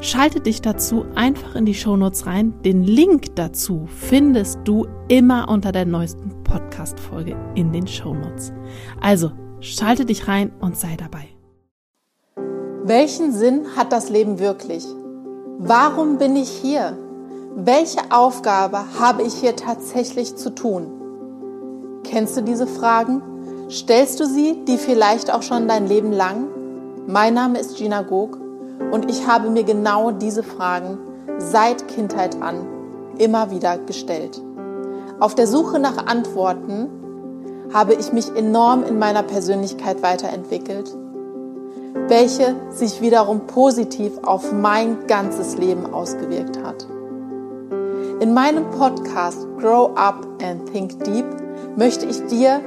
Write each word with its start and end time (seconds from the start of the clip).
Schalte 0.00 0.40
dich 0.40 0.60
dazu 0.60 1.06
einfach 1.14 1.54
in 1.54 1.64
die 1.64 1.74
Shownotes 1.74 2.26
rein. 2.26 2.52
Den 2.64 2.82
Link 2.82 3.34
dazu 3.34 3.86
findest 3.86 4.58
du 4.64 4.86
immer 5.08 5.48
unter 5.48 5.72
der 5.72 5.86
neuesten 5.86 6.44
Podcast-Folge 6.44 7.34
in 7.54 7.72
den 7.72 7.86
Shownotes. 7.86 8.52
Also, 9.00 9.32
schalte 9.60 10.04
dich 10.04 10.28
rein 10.28 10.52
und 10.60 10.76
sei 10.76 10.96
dabei. 10.98 11.28
Welchen 12.84 13.32
Sinn 13.32 13.64
hat 13.74 13.90
das 13.90 14.10
Leben 14.10 14.38
wirklich? 14.38 14.84
Warum 15.58 16.18
bin 16.18 16.36
ich 16.36 16.50
hier? 16.50 16.96
Welche 17.56 18.00
Aufgabe 18.10 18.84
habe 19.00 19.22
ich 19.22 19.32
hier 19.32 19.56
tatsächlich 19.56 20.36
zu 20.36 20.54
tun? 20.54 20.88
Kennst 22.04 22.36
du 22.36 22.42
diese 22.42 22.66
Fragen? 22.66 23.22
Stellst 23.70 24.20
du 24.20 24.26
sie, 24.26 24.62
die 24.68 24.76
vielleicht 24.76 25.32
auch 25.32 25.42
schon 25.42 25.66
dein 25.66 25.88
Leben 25.88 26.12
lang? 26.12 26.48
Mein 27.06 27.32
Name 27.32 27.58
ist 27.58 27.78
Gina 27.78 28.02
Gog 28.02 28.45
und 28.90 29.10
ich 29.10 29.26
habe 29.26 29.50
mir 29.50 29.64
genau 29.64 30.10
diese 30.10 30.42
Fragen 30.42 30.98
seit 31.38 31.88
Kindheit 31.88 32.40
an 32.40 32.66
immer 33.18 33.50
wieder 33.50 33.78
gestellt. 33.78 34.40
Auf 35.18 35.34
der 35.34 35.46
Suche 35.46 35.78
nach 35.78 36.06
Antworten 36.06 36.88
habe 37.72 37.94
ich 37.94 38.12
mich 38.12 38.34
enorm 38.36 38.84
in 38.84 38.98
meiner 38.98 39.22
Persönlichkeit 39.22 40.02
weiterentwickelt, 40.02 40.94
welche 42.08 42.54
sich 42.70 43.00
wiederum 43.00 43.46
positiv 43.46 44.12
auf 44.24 44.52
mein 44.52 45.06
ganzes 45.06 45.56
Leben 45.56 45.92
ausgewirkt 45.92 46.62
hat. 46.62 46.86
In 48.20 48.34
meinem 48.34 48.70
Podcast 48.70 49.46
Grow 49.58 49.90
Up 49.96 50.26
and 50.42 50.70
Think 50.72 51.02
Deep 51.04 51.26
möchte 51.76 52.06
ich 52.06 52.24
dir 52.26 52.60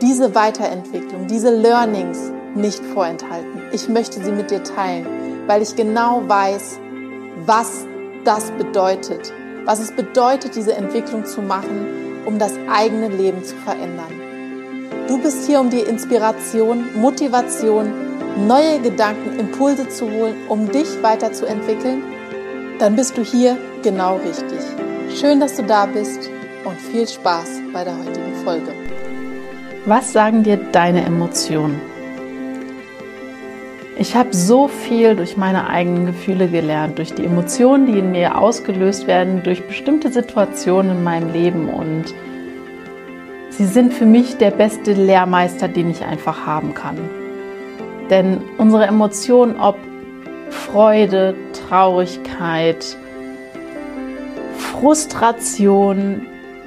diese 0.00 0.34
Weiterentwicklung, 0.34 1.26
diese 1.28 1.54
Learnings 1.54 2.32
nicht 2.54 2.84
vorenthalten. 2.84 3.62
Ich 3.72 3.88
möchte 3.88 4.22
sie 4.22 4.32
mit 4.32 4.50
dir 4.50 4.62
teilen 4.62 5.21
weil 5.46 5.62
ich 5.62 5.76
genau 5.76 6.22
weiß, 6.26 6.78
was 7.46 7.86
das 8.24 8.50
bedeutet, 8.52 9.32
was 9.64 9.80
es 9.80 9.92
bedeutet, 9.92 10.56
diese 10.56 10.74
Entwicklung 10.74 11.24
zu 11.24 11.42
machen, 11.42 12.22
um 12.26 12.38
das 12.38 12.52
eigene 12.72 13.08
Leben 13.08 13.44
zu 13.44 13.56
verändern. 13.56 14.12
Du 15.08 15.18
bist 15.18 15.46
hier, 15.46 15.60
um 15.60 15.70
dir 15.70 15.86
Inspiration, 15.88 16.84
Motivation, 16.94 17.92
neue 18.46 18.80
Gedanken, 18.80 19.38
Impulse 19.38 19.88
zu 19.88 20.10
holen, 20.10 20.34
um 20.48 20.70
dich 20.70 21.02
weiterzuentwickeln? 21.02 22.02
Dann 22.78 22.96
bist 22.96 23.16
du 23.16 23.22
hier 23.22 23.56
genau 23.82 24.16
richtig. 24.16 24.60
Schön, 25.14 25.40
dass 25.40 25.56
du 25.56 25.62
da 25.64 25.86
bist 25.86 26.30
und 26.64 26.80
viel 26.80 27.06
Spaß 27.06 27.60
bei 27.72 27.84
der 27.84 27.96
heutigen 27.98 28.34
Folge. 28.44 28.72
Was 29.84 30.12
sagen 30.12 30.42
dir 30.42 30.56
deine 30.56 31.04
Emotionen? 31.04 31.91
Ich 33.96 34.16
habe 34.16 34.32
so 34.32 34.68
viel 34.68 35.16
durch 35.16 35.36
meine 35.36 35.68
eigenen 35.68 36.06
Gefühle 36.06 36.48
gelernt, 36.48 36.98
durch 36.98 37.12
die 37.12 37.26
Emotionen, 37.26 37.86
die 37.86 37.98
in 37.98 38.10
mir 38.10 38.38
ausgelöst 38.38 39.06
werden, 39.06 39.42
durch 39.42 39.66
bestimmte 39.66 40.10
Situationen 40.10 40.92
in 40.92 41.04
meinem 41.04 41.30
Leben 41.32 41.68
und 41.68 42.06
sie 43.50 43.66
sind 43.66 43.92
für 43.92 44.06
mich 44.06 44.38
der 44.38 44.50
beste 44.50 44.94
Lehrmeister, 44.94 45.68
den 45.68 45.90
ich 45.90 46.02
einfach 46.02 46.46
haben 46.46 46.72
kann. 46.72 46.96
Denn 48.08 48.40
unsere 48.56 48.86
Emotionen, 48.86 49.60
ob 49.60 49.76
Freude, 50.48 51.34
Traurigkeit, 51.68 52.96
Frustration, 54.56 56.26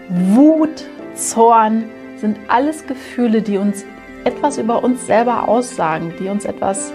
Wut, 0.09 0.85
Zorn, 1.15 1.85
sind 2.17 2.37
alles 2.47 2.85
Gefühle, 2.85 3.41
die 3.41 3.57
uns 3.57 3.83
etwas 4.25 4.59
über 4.59 4.83
uns 4.83 5.05
selber 5.07 5.47
aussagen, 5.47 6.13
die 6.19 6.27
uns 6.29 6.45
etwas 6.45 6.93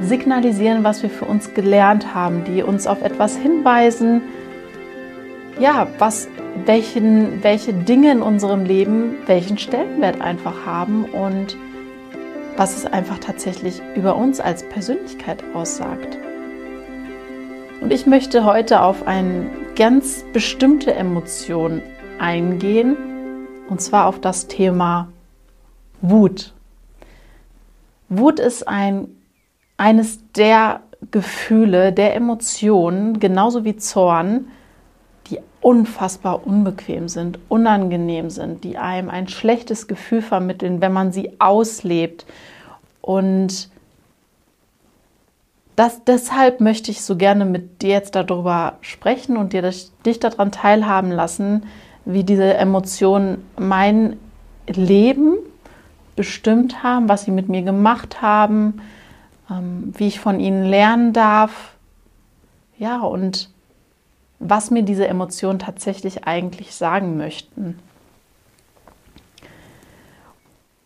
signalisieren, 0.00 0.84
was 0.84 1.02
wir 1.02 1.10
für 1.10 1.24
uns 1.24 1.54
gelernt 1.54 2.14
haben, 2.14 2.44
die 2.44 2.62
uns 2.62 2.86
auf 2.86 3.02
etwas 3.02 3.36
hinweisen, 3.36 4.22
ja, 5.58 5.86
was, 5.98 6.28
welchen, 6.64 7.42
welche 7.42 7.72
Dinge 7.72 8.12
in 8.12 8.22
unserem 8.22 8.64
Leben 8.64 9.16
welchen 9.26 9.58
Stellenwert 9.58 10.20
einfach 10.20 10.64
haben 10.64 11.04
und 11.04 11.56
was 12.56 12.76
es 12.76 12.86
einfach 12.86 13.18
tatsächlich 13.18 13.80
über 13.94 14.16
uns 14.16 14.40
als 14.40 14.68
Persönlichkeit 14.68 15.42
aussagt. 15.54 16.18
Und 17.80 17.92
ich 17.92 18.06
möchte 18.06 18.44
heute 18.44 18.82
auf 18.82 19.06
eine 19.06 19.50
ganz 19.76 20.24
bestimmte 20.32 20.94
Emotion 20.94 21.82
eingehen, 22.18 22.96
und 23.68 23.80
zwar 23.80 24.06
auf 24.06 24.20
das 24.20 24.48
Thema 24.48 25.08
Wut. 26.02 26.52
Wut 28.08 28.40
ist 28.40 28.66
ein 28.66 29.08
eines 29.80 30.20
der 30.32 30.82
Gefühle, 31.10 31.94
der 31.94 32.14
Emotionen, 32.14 33.18
genauso 33.18 33.64
wie 33.64 33.76
Zorn, 33.76 34.50
die 35.28 35.38
unfassbar 35.62 36.46
unbequem 36.46 37.08
sind, 37.08 37.38
unangenehm 37.48 38.28
sind, 38.28 38.62
die 38.62 38.76
einem 38.76 39.08
ein 39.08 39.26
schlechtes 39.26 39.88
Gefühl 39.88 40.20
vermitteln, 40.20 40.82
wenn 40.82 40.92
man 40.92 41.12
sie 41.12 41.40
auslebt. 41.40 42.26
Und 43.00 43.70
das, 45.76 46.04
deshalb 46.04 46.60
möchte 46.60 46.90
ich 46.90 47.00
so 47.00 47.16
gerne 47.16 47.46
mit 47.46 47.80
dir 47.80 47.88
jetzt 47.88 48.14
darüber 48.14 48.74
sprechen 48.82 49.38
und 49.38 49.54
dir 49.54 49.62
dich 49.62 50.20
daran 50.20 50.52
teilhaben 50.52 51.10
lassen, 51.10 51.64
wie 52.04 52.22
diese 52.22 52.52
Emotionen 52.52 53.48
mein 53.58 54.18
Leben 54.66 55.36
bestimmt 56.16 56.82
haben, 56.82 57.08
was 57.08 57.24
sie 57.24 57.30
mit 57.30 57.48
mir 57.48 57.62
gemacht 57.62 58.20
haben, 58.20 58.82
wie 59.50 60.06
ich 60.06 60.20
von 60.20 60.38
ihnen 60.40 60.64
lernen 60.64 61.12
darf. 61.12 61.74
Ja, 62.78 63.00
und 63.00 63.50
was 64.38 64.70
mir 64.70 64.82
diese 64.82 65.06
Emotionen 65.06 65.58
tatsächlich 65.58 66.24
eigentlich 66.24 66.74
sagen 66.74 67.16
möchten. 67.16 67.78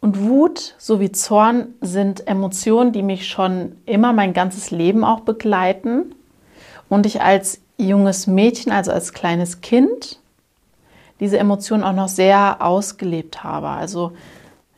Und 0.01 0.21
Wut 0.21 0.75
sowie 0.77 1.13
Zorn 1.13 1.69
sind 1.81 2.27
Emotionen, 2.27 2.93
die 2.93 3.03
mich 3.03 3.29
schon 3.29 3.77
immer 3.87 4.13
mein 4.13 4.35
ganzes 4.35 4.71
Leben 4.71 5.05
auch 5.05 5.21
begleiten. 5.21 6.15
Und 6.91 7.07
ich 7.07 7.23
als 7.23 7.61
junges 7.79 8.27
Mädchen, 8.27 8.71
also 8.71 8.93
als 8.93 9.13
kleines 9.13 9.61
Kind, 9.63 10.21
diese 11.21 11.39
Emotionen 11.39 11.85
auch 11.85 11.95
noch 11.95 12.09
sehr 12.09 12.61
ausgelebt 12.61 13.45
habe. 13.45 13.69
Also 13.69 14.13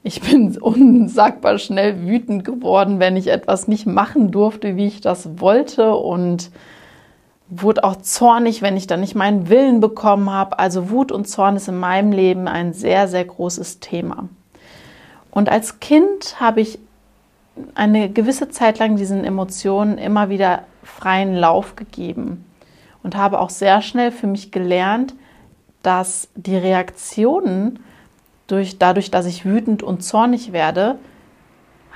ich 0.06 0.20
bin 0.20 0.56
unsagbar 0.60 1.58
schnell 1.58 2.06
wütend 2.06 2.44
geworden, 2.44 3.00
wenn 3.00 3.16
ich 3.16 3.26
etwas 3.26 3.66
nicht 3.66 3.86
machen 3.86 4.30
durfte, 4.30 4.76
wie 4.76 4.86
ich 4.86 5.00
das 5.00 5.40
wollte 5.40 5.94
und 5.96 6.50
wurde 7.48 7.84
auch 7.84 7.96
zornig, 7.96 8.62
wenn 8.62 8.76
ich 8.76 8.86
dann 8.86 9.00
nicht 9.00 9.14
meinen 9.14 9.48
Willen 9.48 9.80
bekommen 9.80 10.30
habe. 10.30 10.58
Also 10.58 10.90
Wut 10.90 11.12
und 11.12 11.28
Zorn 11.28 11.56
ist 11.56 11.68
in 11.68 11.78
meinem 11.78 12.12
Leben 12.12 12.48
ein 12.48 12.72
sehr, 12.72 13.08
sehr 13.08 13.24
großes 13.24 13.80
Thema. 13.80 14.28
Und 15.30 15.48
als 15.48 15.80
Kind 15.80 16.40
habe 16.40 16.60
ich 16.60 16.78
eine 17.74 18.08
gewisse 18.10 18.48
Zeit 18.48 18.78
lang 18.78 18.96
diesen 18.96 19.24
Emotionen 19.24 19.98
immer 19.98 20.28
wieder 20.28 20.62
freien 20.82 21.34
Lauf 21.34 21.74
gegeben 21.74 22.44
und 23.02 23.16
habe 23.16 23.40
auch 23.40 23.50
sehr 23.50 23.82
schnell 23.82 24.12
für 24.12 24.26
mich 24.26 24.52
gelernt, 24.52 25.14
dass 25.82 26.28
die 26.34 26.56
Reaktionen 26.56 27.80
durch, 28.46 28.78
dadurch, 28.78 29.10
dass 29.10 29.26
ich 29.26 29.44
wütend 29.44 29.82
und 29.82 30.02
zornig 30.02 30.52
werde, 30.52 30.98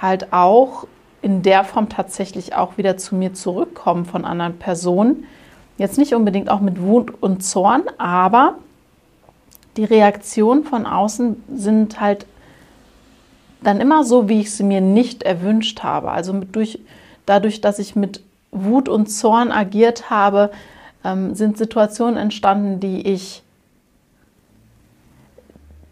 halt 0.01 0.33
auch 0.33 0.87
in 1.23 1.43
der 1.43 1.65
Form 1.65 1.89
tatsächlich 1.89 2.55
auch 2.55 2.79
wieder 2.79 2.97
zu 2.97 3.15
mir 3.15 3.35
zurückkommen 3.35 4.07
von 4.07 4.25
anderen 4.25 4.59
Personen. 4.59 5.25
Jetzt 5.77 5.99
nicht 5.99 6.15
unbedingt 6.15 6.51
auch 6.51 6.61
mit 6.61 6.81
Wut 6.81 7.13
und 7.21 7.43
Zorn, 7.43 7.83
aber 7.99 8.55
die 9.77 9.85
Reaktionen 9.85 10.65
von 10.65 10.87
außen 10.87 11.43
sind 11.55 12.01
halt 12.01 12.27
dann 13.63 13.81
immer 13.81 14.05
so, 14.05 14.29
wie 14.29 14.41
ich 14.41 14.53
sie 14.53 14.63
mir 14.63 14.81
nicht 14.81 15.23
erwünscht 15.23 15.83
habe. 15.83 16.11
Also 16.11 16.33
durch, 16.33 16.81
dadurch, 17.27 17.61
dass 17.61 17.79
ich 17.79 17.95
mit 17.95 18.23
Wut 18.51 18.89
und 18.89 19.07
Zorn 19.07 19.53
agiert 19.53 20.11
habe, 20.11 20.51
ähm, 21.05 21.35
sind 21.35 21.59
Situationen 21.59 22.17
entstanden, 22.17 22.81
die 22.81 23.07
ich 23.07 23.43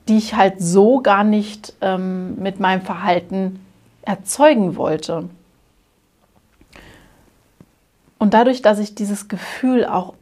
die 0.08 0.16
ich 0.16 0.34
halt 0.34 0.60
so 0.60 1.00
gar 1.00 1.24
nicht 1.24 1.74
ähm, 1.80 2.36
mit 2.36 2.60
meinem 2.60 2.82
Verhalten 2.82 3.60
erzeugen 4.02 4.76
wollte. 4.76 5.28
Und 8.18 8.34
dadurch, 8.34 8.62
dass 8.62 8.78
ich 8.78 8.94
dieses 8.94 9.28
Gefühl 9.28 9.84
auch 9.84 10.14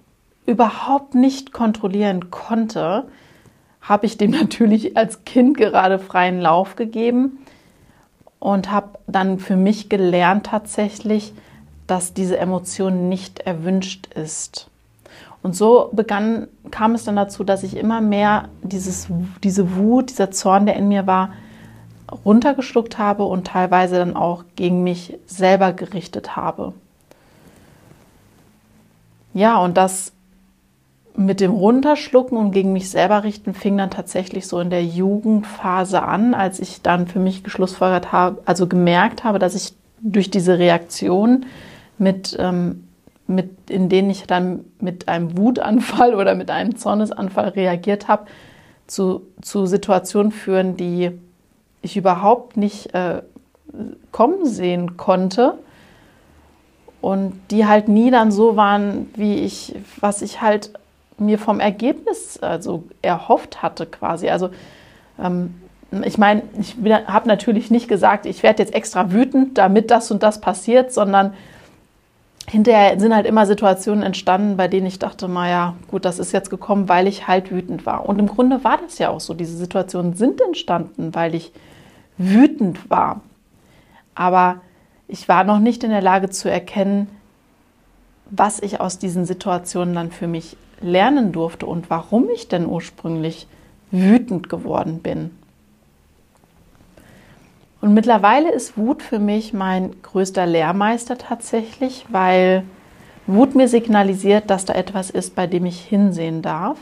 überhaupt 0.44 1.14
nicht 1.14 1.52
kontrollieren 1.52 2.30
konnte, 2.30 3.08
habe 3.80 4.06
ich 4.06 4.18
dem 4.18 4.30
natürlich 4.32 4.96
als 4.96 5.24
Kind 5.24 5.56
gerade 5.56 5.98
freien 5.98 6.40
Lauf 6.40 6.76
gegeben 6.76 7.38
und 8.38 8.70
habe 8.70 8.98
dann 9.06 9.38
für 9.38 9.56
mich 9.56 9.88
gelernt 9.88 10.46
tatsächlich, 10.46 11.32
dass 11.86 12.12
diese 12.12 12.38
Emotion 12.38 13.08
nicht 13.08 13.40
erwünscht 13.40 14.08
ist. 14.14 14.68
Und 15.46 15.54
so 15.54 15.90
begann, 15.92 16.48
kam 16.72 16.96
es 16.96 17.04
dann 17.04 17.14
dazu, 17.14 17.44
dass 17.44 17.62
ich 17.62 17.76
immer 17.76 18.00
mehr 18.00 18.48
dieses, 18.64 19.06
diese 19.44 19.76
Wut, 19.76 20.10
dieser 20.10 20.32
Zorn, 20.32 20.66
der 20.66 20.74
in 20.74 20.88
mir 20.88 21.06
war, 21.06 21.34
runtergeschluckt 22.24 22.98
habe 22.98 23.22
und 23.22 23.46
teilweise 23.46 23.94
dann 23.94 24.16
auch 24.16 24.42
gegen 24.56 24.82
mich 24.82 25.16
selber 25.26 25.72
gerichtet 25.72 26.34
habe. 26.34 26.72
Ja, 29.34 29.58
und 29.58 29.76
das 29.76 30.10
mit 31.14 31.38
dem 31.38 31.52
Runterschlucken 31.52 32.36
und 32.36 32.50
gegen 32.50 32.72
mich 32.72 32.90
selber 32.90 33.22
richten 33.22 33.54
fing 33.54 33.78
dann 33.78 33.92
tatsächlich 33.92 34.48
so 34.48 34.58
in 34.58 34.70
der 34.70 34.84
Jugendphase 34.84 36.02
an, 36.02 36.34
als 36.34 36.58
ich 36.58 36.82
dann 36.82 37.06
für 37.06 37.20
mich 37.20 37.44
geschlussfolgert 37.44 38.10
habe, 38.10 38.42
also 38.46 38.66
gemerkt 38.66 39.22
habe, 39.22 39.38
dass 39.38 39.54
ich 39.54 39.74
durch 40.00 40.28
diese 40.28 40.58
Reaktion 40.58 41.46
mit, 41.98 42.36
ähm, 42.36 42.85
mit 43.26 43.70
in 43.70 43.88
denen 43.88 44.10
ich 44.10 44.26
dann 44.26 44.64
mit 44.80 45.08
einem 45.08 45.36
Wutanfall 45.36 46.14
oder 46.14 46.34
mit 46.34 46.50
einem 46.50 46.76
Zornesanfall 46.76 47.48
reagiert 47.48 48.08
habe, 48.08 48.26
zu, 48.86 49.22
zu 49.40 49.66
Situationen 49.66 50.32
führen, 50.32 50.76
die 50.76 51.10
ich 51.82 51.96
überhaupt 51.96 52.56
nicht 52.56 52.94
äh, 52.94 53.22
kommen 54.12 54.46
sehen 54.46 54.96
konnte 54.96 55.58
und 57.00 57.40
die 57.50 57.66
halt 57.66 57.88
nie 57.88 58.10
dann 58.10 58.30
so 58.30 58.56
waren, 58.56 59.10
wie 59.14 59.36
ich, 59.36 59.74
was 60.00 60.22
ich 60.22 60.40
halt 60.40 60.72
mir 61.18 61.38
vom 61.38 61.60
Ergebnis 61.60 62.38
also 62.38 62.84
erhofft 63.02 63.62
hatte 63.62 63.86
quasi. 63.86 64.28
Also 64.28 64.50
ähm, 65.18 65.54
ich 66.04 66.18
meine, 66.18 66.42
ich 66.58 66.76
habe 67.06 67.28
natürlich 67.28 67.70
nicht 67.70 67.88
gesagt, 67.88 68.26
ich 68.26 68.42
werde 68.42 68.62
jetzt 68.62 68.74
extra 68.74 69.12
wütend, 69.12 69.56
damit 69.56 69.90
das 69.90 70.10
und 70.10 70.22
das 70.22 70.40
passiert, 70.40 70.92
sondern 70.92 71.34
hinterher 72.48 72.98
sind 72.98 73.14
halt 73.14 73.26
immer 73.26 73.46
Situationen 73.46 74.02
entstanden, 74.02 74.56
bei 74.56 74.68
denen 74.68 74.86
ich 74.86 74.98
dachte, 74.98 75.28
naja, 75.28 75.74
gut, 75.90 76.04
das 76.04 76.18
ist 76.18 76.32
jetzt 76.32 76.50
gekommen, 76.50 76.88
weil 76.88 77.06
ich 77.06 77.26
halt 77.26 77.50
wütend 77.50 77.86
war. 77.86 78.08
Und 78.08 78.18
im 78.18 78.26
Grunde 78.26 78.62
war 78.64 78.78
das 78.78 78.98
ja 78.98 79.10
auch 79.10 79.20
so. 79.20 79.34
Diese 79.34 79.56
Situationen 79.56 80.14
sind 80.14 80.40
entstanden, 80.40 81.14
weil 81.14 81.34
ich 81.34 81.52
wütend 82.18 82.88
war. 82.88 83.20
Aber 84.14 84.60
ich 85.08 85.28
war 85.28 85.44
noch 85.44 85.58
nicht 85.58 85.84
in 85.84 85.90
der 85.90 86.02
Lage 86.02 86.30
zu 86.30 86.50
erkennen, 86.50 87.08
was 88.30 88.60
ich 88.60 88.80
aus 88.80 88.98
diesen 88.98 89.24
Situationen 89.24 89.94
dann 89.94 90.10
für 90.10 90.26
mich 90.26 90.56
lernen 90.80 91.32
durfte 91.32 91.66
und 91.66 91.90
warum 91.90 92.28
ich 92.30 92.48
denn 92.48 92.66
ursprünglich 92.66 93.46
wütend 93.90 94.48
geworden 94.48 95.00
bin. 95.00 95.30
Und 97.80 97.94
mittlerweile 97.94 98.50
ist 98.50 98.78
Wut 98.78 99.02
für 99.02 99.18
mich 99.18 99.52
mein 99.52 100.02
größter 100.02 100.46
Lehrmeister 100.46 101.18
tatsächlich, 101.18 102.06
weil 102.08 102.64
Wut 103.26 103.54
mir 103.54 103.68
signalisiert, 103.68 104.50
dass 104.50 104.64
da 104.64 104.72
etwas 104.74 105.10
ist, 105.10 105.34
bei 105.34 105.46
dem 105.46 105.66
ich 105.66 105.80
hinsehen 105.80 106.42
darf. 106.42 106.78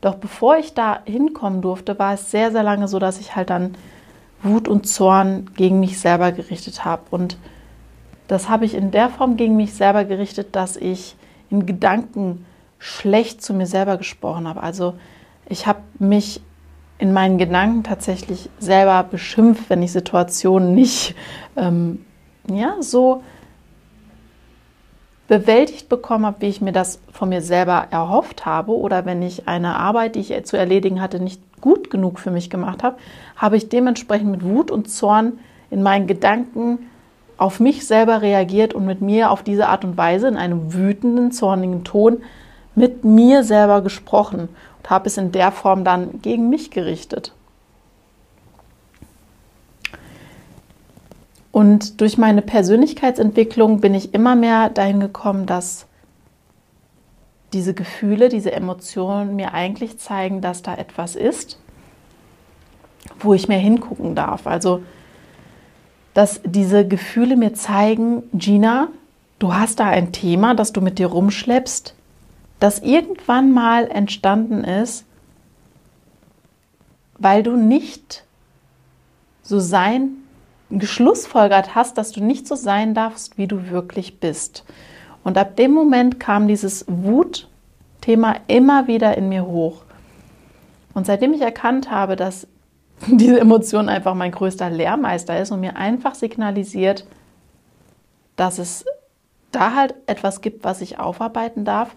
Doch 0.00 0.16
bevor 0.16 0.56
ich 0.56 0.74
da 0.74 1.00
hinkommen 1.04 1.62
durfte, 1.62 1.98
war 1.98 2.14
es 2.14 2.30
sehr, 2.30 2.50
sehr 2.50 2.62
lange 2.62 2.88
so, 2.88 2.98
dass 2.98 3.20
ich 3.20 3.36
halt 3.36 3.50
dann 3.50 3.76
Wut 4.42 4.68
und 4.68 4.86
Zorn 4.86 5.50
gegen 5.56 5.80
mich 5.80 5.98
selber 5.98 6.32
gerichtet 6.32 6.84
habe. 6.84 7.02
Und 7.10 7.36
das 8.28 8.48
habe 8.48 8.64
ich 8.64 8.74
in 8.74 8.90
der 8.90 9.08
Form 9.08 9.36
gegen 9.36 9.56
mich 9.56 9.74
selber 9.74 10.04
gerichtet, 10.04 10.56
dass 10.56 10.76
ich 10.76 11.16
in 11.50 11.66
Gedanken 11.66 12.44
schlecht 12.78 13.42
zu 13.42 13.54
mir 13.54 13.66
selber 13.66 13.96
gesprochen 13.96 14.48
habe. 14.48 14.62
Also 14.62 14.94
ich 15.48 15.66
habe 15.66 15.80
mich 15.98 16.40
in 16.98 17.12
meinen 17.12 17.38
Gedanken 17.38 17.84
tatsächlich 17.84 18.48
selber 18.58 19.02
beschimpft, 19.02 19.68
wenn 19.68 19.82
ich 19.82 19.92
Situationen 19.92 20.74
nicht 20.74 21.14
ähm, 21.56 22.04
ja, 22.50 22.76
so 22.80 23.22
bewältigt 25.28 25.88
bekommen 25.88 26.24
habe, 26.24 26.40
wie 26.40 26.46
ich 26.46 26.60
mir 26.60 26.72
das 26.72 27.00
von 27.12 27.28
mir 27.28 27.42
selber 27.42 27.88
erhofft 27.90 28.46
habe, 28.46 28.72
oder 28.72 29.04
wenn 29.04 29.22
ich 29.22 29.48
eine 29.48 29.76
Arbeit, 29.76 30.14
die 30.14 30.20
ich 30.20 30.44
zu 30.44 30.56
erledigen 30.56 31.00
hatte, 31.00 31.20
nicht 31.20 31.40
gut 31.60 31.90
genug 31.90 32.20
für 32.20 32.30
mich 32.30 32.48
gemacht 32.48 32.82
habe, 32.82 32.96
habe 33.36 33.56
ich 33.56 33.68
dementsprechend 33.68 34.30
mit 34.30 34.44
Wut 34.44 34.70
und 34.70 34.88
Zorn 34.88 35.38
in 35.70 35.82
meinen 35.82 36.06
Gedanken 36.06 36.78
auf 37.38 37.60
mich 37.60 37.86
selber 37.86 38.22
reagiert 38.22 38.72
und 38.72 38.86
mit 38.86 39.00
mir 39.00 39.30
auf 39.30 39.42
diese 39.42 39.68
Art 39.68 39.84
und 39.84 39.96
Weise 39.96 40.28
in 40.28 40.36
einem 40.36 40.72
wütenden, 40.72 41.32
zornigen 41.32 41.84
Ton 41.84 42.18
mit 42.74 43.04
mir 43.04 43.42
selber 43.42 43.82
gesprochen 43.82 44.48
habe 44.90 45.08
es 45.08 45.16
in 45.16 45.32
der 45.32 45.52
Form 45.52 45.84
dann 45.84 46.20
gegen 46.22 46.48
mich 46.48 46.70
gerichtet. 46.70 47.32
Und 51.56 52.02
durch 52.02 52.18
meine 52.18 52.42
Persönlichkeitsentwicklung 52.42 53.80
bin 53.80 53.94
ich 53.94 54.12
immer 54.12 54.36
mehr 54.36 54.68
dahin 54.68 55.00
gekommen, 55.00 55.46
dass 55.46 55.86
diese 57.54 57.72
Gefühle, 57.72 58.28
diese 58.28 58.52
Emotionen 58.52 59.36
mir 59.36 59.54
eigentlich 59.54 59.98
zeigen, 59.98 60.42
dass 60.42 60.60
da 60.60 60.74
etwas 60.74 61.16
ist, 61.16 61.58
wo 63.20 63.32
ich 63.32 63.48
mehr 63.48 63.58
hingucken 63.58 64.14
darf. 64.14 64.46
Also, 64.46 64.82
dass 66.12 66.42
diese 66.44 66.86
Gefühle 66.86 67.36
mir 67.36 67.54
zeigen, 67.54 68.24
Gina, 68.34 68.88
du 69.38 69.54
hast 69.54 69.80
da 69.80 69.86
ein 69.86 70.12
Thema, 70.12 70.54
das 70.54 70.72
du 70.72 70.82
mit 70.82 70.98
dir 70.98 71.06
rumschleppst, 71.06 71.94
das 72.60 72.80
irgendwann 72.80 73.52
mal 73.52 73.88
entstanden 73.88 74.64
ist, 74.64 75.04
weil 77.18 77.42
du 77.42 77.56
nicht 77.56 78.24
so 79.42 79.58
sein, 79.58 80.10
geschlussfolgert 80.70 81.74
hast, 81.74 81.96
dass 81.96 82.12
du 82.12 82.22
nicht 82.22 82.48
so 82.48 82.54
sein 82.56 82.94
darfst, 82.94 83.38
wie 83.38 83.46
du 83.46 83.70
wirklich 83.70 84.18
bist. 84.18 84.64
Und 85.22 85.38
ab 85.38 85.56
dem 85.56 85.72
Moment 85.72 86.18
kam 86.18 86.48
dieses 86.48 86.84
Wutthema 86.88 88.36
immer 88.48 88.86
wieder 88.86 89.16
in 89.16 89.28
mir 89.28 89.46
hoch. 89.46 89.82
Und 90.94 91.06
seitdem 91.06 91.34
ich 91.34 91.40
erkannt 91.40 91.90
habe, 91.90 92.16
dass 92.16 92.48
diese 93.06 93.38
Emotion 93.38 93.88
einfach 93.88 94.14
mein 94.14 94.32
größter 94.32 94.70
Lehrmeister 94.70 95.38
ist 95.38 95.50
und 95.50 95.60
mir 95.60 95.76
einfach 95.76 96.14
signalisiert, 96.14 97.06
dass 98.34 98.58
es 98.58 98.84
da 99.52 99.74
halt 99.74 99.94
etwas 100.06 100.40
gibt, 100.40 100.64
was 100.64 100.80
ich 100.80 100.98
aufarbeiten 100.98 101.64
darf, 101.64 101.94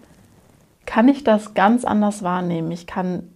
kann 0.90 1.06
ich 1.06 1.22
das 1.22 1.54
ganz 1.54 1.84
anders 1.84 2.24
wahrnehmen. 2.24 2.72
Ich 2.72 2.88
kann 2.88 3.28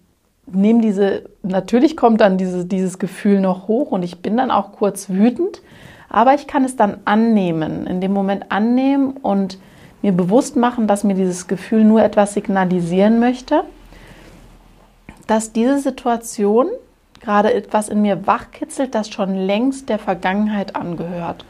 nehme 0.47 0.81
diese, 0.81 1.23
natürlich 1.45 1.96
kommt 1.96 2.20
dann 2.20 2.37
diese, 2.37 2.65
dieses 2.65 2.99
Gefühl 2.99 3.41
noch 3.41 3.69
hoch 3.69 3.93
und 3.93 4.03
ich 4.03 4.20
bin 4.20 4.37
dann 4.37 4.51
auch 4.51 4.73
kurz 4.73 5.08
wütend, 5.08 5.63
aber 6.08 6.34
ich 6.34 6.49
kann 6.49 6.65
es 6.65 6.75
dann 6.75 6.99
annehmen, 7.05 7.87
in 7.87 8.01
dem 8.01 8.13
Moment 8.13 8.51
annehmen 8.51 9.13
und 9.19 9.58
mir 10.03 10.11
bewusst 10.11 10.56
machen, 10.56 10.89
dass 10.89 11.05
mir 11.05 11.15
dieses 11.15 11.46
Gefühl 11.46 11.84
nur 11.84 12.03
etwas 12.03 12.34
signalisieren 12.34 13.20
möchte, 13.20 13.63
dass 15.29 15.53
diese 15.53 15.79
Situation 15.79 16.67
gerade 17.20 17.55
etwas 17.55 17.89
in 17.89 18.03
mir 18.03 18.27
wachkitzelt, 18.27 18.96
das 18.96 19.08
schon 19.11 19.32
längst 19.37 19.89
der 19.91 20.01
Vergangenheit 20.01 20.75
angehört. 20.75 21.44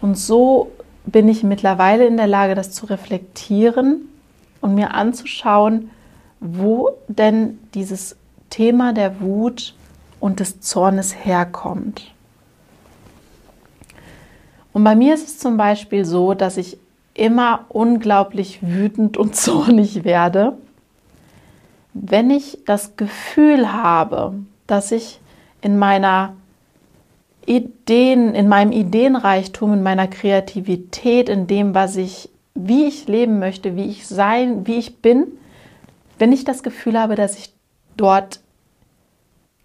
Und 0.00 0.16
so 0.16 0.70
bin 1.06 1.28
ich 1.28 1.42
mittlerweile 1.42 2.06
in 2.06 2.16
der 2.16 2.28
Lage, 2.28 2.54
das 2.54 2.70
zu 2.70 2.86
reflektieren 2.86 4.08
und 4.60 4.74
mir 4.74 4.94
anzuschauen, 4.94 5.90
wo 6.40 6.90
denn 7.08 7.58
dieses 7.74 8.16
Thema 8.50 8.92
der 8.92 9.20
Wut 9.20 9.74
und 10.20 10.40
des 10.40 10.60
Zornes 10.60 11.14
herkommt. 11.24 12.12
Und 14.72 14.84
bei 14.84 14.94
mir 14.94 15.14
ist 15.14 15.26
es 15.26 15.38
zum 15.38 15.56
Beispiel 15.56 16.04
so, 16.04 16.34
dass 16.34 16.56
ich 16.56 16.78
immer 17.14 17.66
unglaublich 17.68 18.60
wütend 18.62 19.16
und 19.16 19.34
zornig 19.36 20.04
werde, 20.04 20.56
wenn 21.94 22.30
ich 22.30 22.58
das 22.64 22.96
Gefühl 22.96 23.72
habe, 23.72 24.34
dass 24.66 24.92
ich 24.92 25.20
in 25.60 25.78
meiner 25.78 26.34
Ideen, 27.44 28.34
in 28.34 28.46
meinem 28.46 28.72
Ideenreichtum, 28.72 29.72
in 29.72 29.82
meiner 29.82 30.06
Kreativität, 30.06 31.28
in 31.28 31.46
dem, 31.46 31.74
was 31.74 31.96
ich 31.96 32.28
wie 32.66 32.86
ich 32.86 33.06
leben 33.06 33.38
möchte, 33.38 33.76
wie 33.76 33.86
ich 33.86 34.06
sein, 34.06 34.66
wie 34.66 34.78
ich 34.78 34.96
bin, 34.96 35.26
wenn 36.18 36.32
ich 36.32 36.44
das 36.44 36.62
Gefühl 36.62 36.98
habe, 36.98 37.14
dass 37.14 37.38
ich 37.38 37.52
dort 37.96 38.40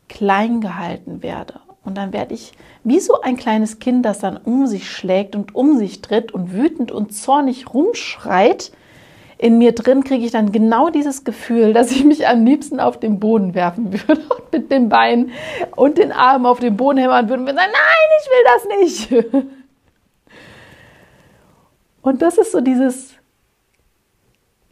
klein 0.10 0.62
gehalten 0.62 1.24
werde. 1.24 1.60
Und 1.84 1.98
dann 1.98 2.14
werde 2.14 2.34
ich 2.34 2.54
wie 2.84 3.00
so 3.00 3.22
ein 3.22 3.36
kleines 3.36 3.80
Kind, 3.80 4.06
das 4.06 4.20
dann 4.20 4.38
um 4.38 4.68
sich 4.68 4.90
schlägt 4.90 5.36
und 5.36 5.56
um 5.56 5.78
sich 5.78 6.02
tritt 6.02 6.32
und 6.32 6.54
wütend 6.54 6.92
und 6.92 7.14
zornig 7.14 7.74
rumschreit. 7.74 8.72
In 9.38 9.58
mir 9.58 9.74
drin 9.74 10.04
kriege 10.04 10.24
ich 10.24 10.32
dann 10.32 10.52
genau 10.52 10.90
dieses 10.90 11.24
Gefühl, 11.24 11.74
dass 11.74 11.92
ich 11.92 12.06
mich 12.06 12.28
am 12.28 12.46
liebsten 12.46 12.80
auf 12.80 13.00
den 13.00 13.20
Boden 13.20 13.56
werfen 13.56 13.92
würde 13.92 14.22
und 14.22 14.52
mit 14.54 14.72
den 14.72 14.88
Beinen 14.88 15.32
und 15.76 15.98
den 15.98 16.12
Armen 16.12 16.46
auf 16.46 16.60
den 16.60 16.78
Boden 16.78 17.00
hämmern 17.00 17.28
würde 17.28 17.42
und 17.42 17.48
würde 17.48 17.60
sagen, 17.60 17.74
nein, 17.74 18.10
ich 18.22 19.10
will 19.10 19.10
das 19.10 19.32
nicht. 19.32 19.54
Und 22.04 22.22
das 22.22 22.38
ist 22.38 22.52
so 22.52 22.62
dieses, 22.62 23.16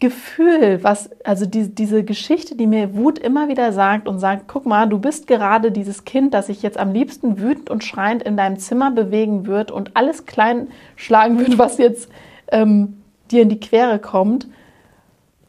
Gefühl, 0.01 0.83
was, 0.83 1.11
also 1.23 1.45
die, 1.45 1.69
diese 1.69 2.03
Geschichte, 2.03 2.55
die 2.55 2.65
mir 2.65 2.95
Wut 2.95 3.19
immer 3.19 3.47
wieder 3.49 3.71
sagt 3.71 4.07
und 4.07 4.17
sagt, 4.17 4.47
guck 4.47 4.65
mal, 4.65 4.89
du 4.89 4.97
bist 4.97 5.27
gerade 5.27 5.71
dieses 5.71 6.05
Kind, 6.05 6.33
das 6.33 6.47
sich 6.47 6.63
jetzt 6.63 6.79
am 6.79 6.91
liebsten 6.91 7.39
wütend 7.39 7.69
und 7.69 7.83
schreiend 7.83 8.23
in 8.23 8.35
deinem 8.35 8.57
Zimmer 8.57 8.89
bewegen 8.89 9.45
wird 9.45 9.69
und 9.69 9.95
alles 9.95 10.25
klein 10.25 10.69
schlagen 10.95 11.37
wird, 11.39 11.59
was 11.59 11.77
jetzt 11.77 12.09
ähm, 12.47 12.97
dir 13.29 13.43
in 13.43 13.49
die 13.49 13.59
Quere 13.59 13.99
kommt. 13.99 14.47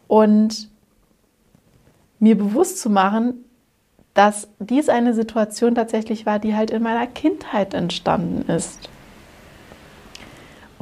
Und 0.06 0.68
mir 2.18 2.36
bewusst 2.36 2.78
zu 2.78 2.90
machen, 2.90 3.46
dass 4.12 4.48
dies 4.58 4.90
eine 4.90 5.14
Situation 5.14 5.74
tatsächlich 5.74 6.26
war, 6.26 6.38
die 6.38 6.54
halt 6.54 6.70
in 6.70 6.82
meiner 6.82 7.06
Kindheit 7.06 7.72
entstanden 7.72 8.50
ist. 8.52 8.90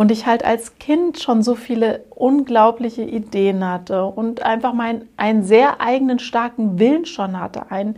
Und 0.00 0.10
ich 0.10 0.24
halt 0.24 0.46
als 0.46 0.78
Kind 0.78 1.20
schon 1.20 1.42
so 1.42 1.54
viele 1.54 2.06
unglaubliche 2.08 3.02
Ideen 3.02 3.62
hatte 3.68 4.06
und 4.06 4.40
einfach 4.40 4.72
mein, 4.72 5.06
einen 5.18 5.42
sehr 5.42 5.82
eigenen 5.82 6.18
starken 6.18 6.78
Willen 6.78 7.04
schon 7.04 7.38
hatte. 7.38 7.70
Ein, 7.70 7.96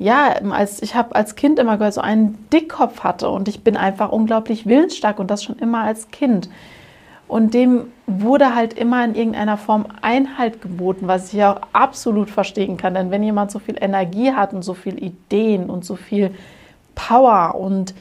ja, 0.00 0.30
als, 0.50 0.82
ich 0.82 0.96
habe 0.96 1.14
als 1.14 1.36
Kind 1.36 1.60
immer 1.60 1.78
gehört, 1.78 1.94
so 1.94 2.00
einen 2.00 2.44
Dickkopf 2.52 3.04
hatte 3.04 3.28
und 3.30 3.46
ich 3.46 3.62
bin 3.62 3.76
einfach 3.76 4.10
unglaublich 4.10 4.66
willensstark 4.66 5.20
und 5.20 5.30
das 5.30 5.44
schon 5.44 5.56
immer 5.60 5.82
als 5.82 6.10
Kind. 6.10 6.50
Und 7.28 7.54
dem 7.54 7.92
wurde 8.08 8.56
halt 8.56 8.72
immer 8.72 9.04
in 9.04 9.14
irgendeiner 9.14 9.58
Form 9.58 9.86
Einhalt 10.02 10.60
geboten, 10.60 11.06
was 11.06 11.32
ich 11.32 11.44
auch 11.44 11.60
absolut 11.72 12.30
verstehen 12.30 12.78
kann. 12.78 12.94
Denn 12.94 13.12
wenn 13.12 13.22
jemand 13.22 13.52
so 13.52 13.60
viel 13.60 13.76
Energie 13.80 14.32
hat 14.32 14.52
und 14.54 14.62
so 14.62 14.74
viele 14.74 14.98
Ideen 14.98 15.70
und 15.70 15.84
so 15.84 15.94
viel 15.94 16.34
Power 16.96 17.54
und 17.54 17.94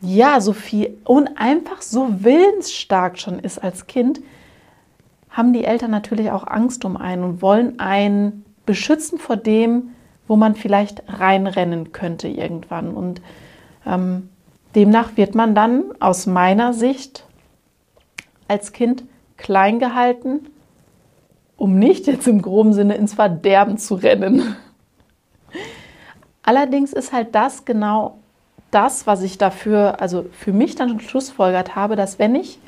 ja, 0.00 0.40
so 0.40 0.52
viel 0.52 0.98
und 1.04 1.28
einfach 1.36 1.82
so 1.82 2.22
willensstark 2.24 3.18
schon 3.18 3.38
ist 3.38 3.58
als 3.58 3.86
Kind, 3.86 4.20
haben 5.28 5.52
die 5.52 5.64
Eltern 5.64 5.90
natürlich 5.90 6.30
auch 6.30 6.46
Angst 6.46 6.84
um 6.84 6.96
einen 6.96 7.22
und 7.22 7.42
wollen 7.42 7.78
einen 7.78 8.44
beschützen 8.66 9.18
vor 9.18 9.36
dem, 9.36 9.90
wo 10.26 10.36
man 10.36 10.54
vielleicht 10.54 11.02
reinrennen 11.08 11.92
könnte 11.92 12.28
irgendwann. 12.28 12.94
Und 12.94 13.20
ähm, 13.86 14.28
demnach 14.74 15.16
wird 15.16 15.34
man 15.34 15.54
dann 15.54 15.84
aus 16.00 16.26
meiner 16.26 16.72
Sicht 16.72 17.26
als 18.48 18.72
Kind 18.72 19.04
klein 19.36 19.78
gehalten, 19.78 20.46
um 21.56 21.78
nicht 21.78 22.06
jetzt 22.06 22.26
im 22.26 22.42
groben 22.42 22.72
Sinne 22.72 22.94
ins 22.94 23.14
Verderben 23.14 23.76
zu 23.76 23.94
rennen. 23.96 24.56
Allerdings 26.42 26.92
ist 26.92 27.12
halt 27.12 27.34
das 27.34 27.64
genau 27.64 28.19
das, 28.70 29.06
was 29.06 29.22
ich 29.22 29.38
dafür, 29.38 30.00
also 30.00 30.26
für 30.32 30.52
mich 30.52 30.74
dann 30.74 31.00
schlussfolgert 31.00 31.76
habe, 31.76 31.96
dass 31.96 32.18
wenn 32.18 32.34
ich 32.34 32.58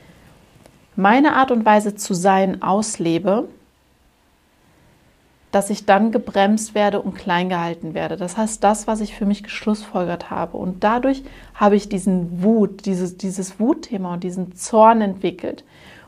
meine 0.97 1.35
Art 1.35 1.51
und 1.51 1.65
Weise 1.65 1.95
zu 1.95 2.15
sein 2.15 2.63
auslebe, 2.63 3.49
dass 5.53 5.69
ich 5.69 5.85
dann 5.85 6.13
gebremst 6.13 6.75
werde 6.75 7.01
und 7.01 7.15
klein 7.15 7.51
gehalten 7.51 7.93
werde. 7.93 8.17
Das 8.17 8.39
heißt, 8.39 8.65
das, 8.65 8.87
was 8.87 9.03
ich 9.03 9.15
für 9.15 9.27
mich 9.27 9.43
geschlussfolgert 9.43 10.31
habe. 10.31 10.57
Und 10.57 10.83
dadurch 10.83 11.23
habe 11.55 11.77
ich 11.77 11.91
diesen 11.91 12.43
Wut, 12.43 12.87
dieses, 12.87 13.19
dieses 13.19 13.61
Wutthema 13.61 14.15
und 14.15 14.25
diesen 14.25 14.57
Zorn 14.57 15.03
entwickelt 15.03 15.63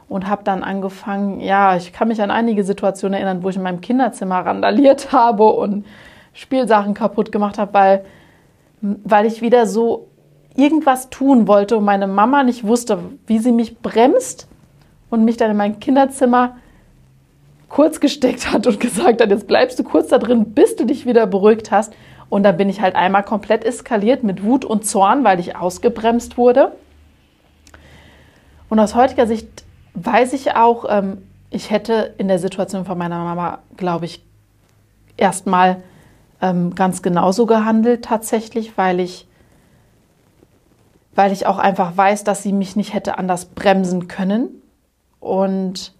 und 0.08 0.28
habe 0.28 0.44
dann 0.44 0.62
angefangen, 0.64 1.40
ja, 1.40 1.76
ich 1.76 1.92
kann 1.92 2.08
mich 2.08 2.22
an 2.22 2.30
einige 2.30 2.64
Situationen 2.64 3.14
erinnern, 3.14 3.42
wo 3.42 3.50
ich 3.50 3.56
in 3.56 3.62
meinem 3.62 3.82
Kinderzimmer 3.82 4.46
randaliert 4.46 5.12
habe 5.12 5.44
und 5.44 5.84
Spielsachen 6.32 6.94
kaputt 6.94 7.30
gemacht 7.30 7.58
habe, 7.58 7.74
weil, 7.74 8.04
weil 8.84 9.24
ich 9.24 9.40
wieder 9.40 9.66
so 9.66 10.08
irgendwas 10.54 11.08
tun 11.08 11.48
wollte 11.48 11.76
und 11.76 11.84
meine 11.84 12.06
Mama 12.06 12.42
nicht 12.42 12.66
wusste, 12.66 12.98
wie 13.26 13.38
sie 13.38 13.52
mich 13.52 13.78
bremst 13.78 14.46
und 15.10 15.24
mich 15.24 15.36
dann 15.36 15.50
in 15.50 15.56
mein 15.56 15.80
Kinderzimmer 15.80 16.56
kurz 17.68 17.98
gesteckt 17.98 18.52
hat 18.52 18.66
und 18.66 18.78
gesagt 18.80 19.22
hat, 19.22 19.30
jetzt 19.30 19.46
bleibst 19.46 19.78
du 19.78 19.84
kurz 19.84 20.08
da 20.08 20.18
drin, 20.18 20.52
bis 20.52 20.76
du 20.76 20.84
dich 20.84 21.06
wieder 21.06 21.26
beruhigt 21.26 21.70
hast. 21.70 21.94
Und 22.28 22.42
da 22.42 22.52
bin 22.52 22.68
ich 22.68 22.80
halt 22.80 22.94
einmal 22.94 23.22
komplett 23.22 23.64
eskaliert 23.64 24.22
mit 24.22 24.42
Wut 24.44 24.64
und 24.64 24.84
Zorn, 24.86 25.24
weil 25.24 25.40
ich 25.40 25.56
ausgebremst 25.56 26.36
wurde. 26.36 26.72
Und 28.68 28.78
aus 28.80 28.94
heutiger 28.94 29.26
Sicht 29.26 29.64
weiß 29.94 30.32
ich 30.32 30.56
auch, 30.56 30.84
ähm, 30.88 31.18
ich 31.50 31.70
hätte 31.70 32.14
in 32.18 32.28
der 32.28 32.38
Situation 32.38 32.84
von 32.84 32.98
meiner 32.98 33.22
Mama, 33.22 33.60
glaube 33.76 34.04
ich, 34.04 34.22
erstmal 35.16 35.82
ähm, 36.44 36.74
ganz 36.74 37.00
genauso 37.00 37.46
gehandelt 37.46 38.04
tatsächlich, 38.04 38.76
weil 38.76 39.00
ich, 39.00 39.26
weil 41.14 41.32
ich 41.32 41.46
auch 41.46 41.58
einfach 41.58 41.96
weiß, 41.96 42.24
dass 42.24 42.42
sie 42.42 42.52
mich 42.52 42.76
nicht 42.76 42.92
hätte 42.92 43.16
anders 43.16 43.46
bremsen 43.46 44.08
können. 44.08 44.62
Und 45.20 45.94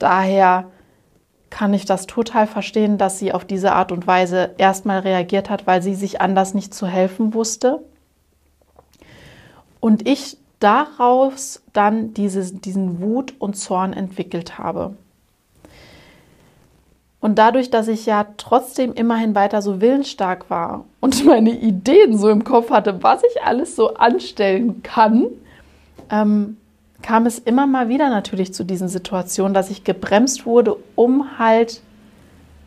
daher 0.00 0.64
kann 1.50 1.72
ich 1.72 1.84
das 1.84 2.06
total 2.06 2.48
verstehen, 2.48 2.98
dass 2.98 3.20
sie 3.20 3.32
auf 3.32 3.44
diese 3.44 3.72
Art 3.72 3.92
und 3.92 4.08
Weise 4.08 4.54
erstmal 4.58 4.98
reagiert 5.00 5.50
hat, 5.50 5.68
weil 5.68 5.82
sie 5.82 5.94
sich 5.94 6.20
anders 6.20 6.52
nicht 6.52 6.74
zu 6.74 6.88
helfen 6.88 7.32
wusste. 7.32 7.84
Und 9.78 10.08
ich 10.08 10.36
daraus 10.58 11.62
dann 11.72 12.12
dieses, 12.12 12.60
diesen 12.60 13.00
Wut 13.00 13.34
und 13.38 13.54
Zorn 13.54 13.92
entwickelt 13.92 14.58
habe. 14.58 14.96
Und 17.24 17.36
dadurch, 17.36 17.70
dass 17.70 17.88
ich 17.88 18.04
ja 18.04 18.26
trotzdem 18.36 18.92
immerhin 18.92 19.34
weiter 19.34 19.62
so 19.62 19.80
willensstark 19.80 20.50
war 20.50 20.84
und 21.00 21.24
meine 21.24 21.52
Ideen 21.52 22.18
so 22.18 22.28
im 22.28 22.44
Kopf 22.44 22.68
hatte, 22.68 23.02
was 23.02 23.22
ich 23.24 23.42
alles 23.42 23.76
so 23.76 23.94
anstellen 23.94 24.82
kann, 24.82 25.28
ähm, 26.10 26.58
kam 27.00 27.24
es 27.24 27.38
immer 27.38 27.66
mal 27.66 27.88
wieder 27.88 28.10
natürlich 28.10 28.52
zu 28.52 28.62
diesen 28.62 28.88
Situationen, 28.88 29.54
dass 29.54 29.70
ich 29.70 29.84
gebremst 29.84 30.44
wurde, 30.44 30.76
um 30.96 31.38
halt 31.38 31.80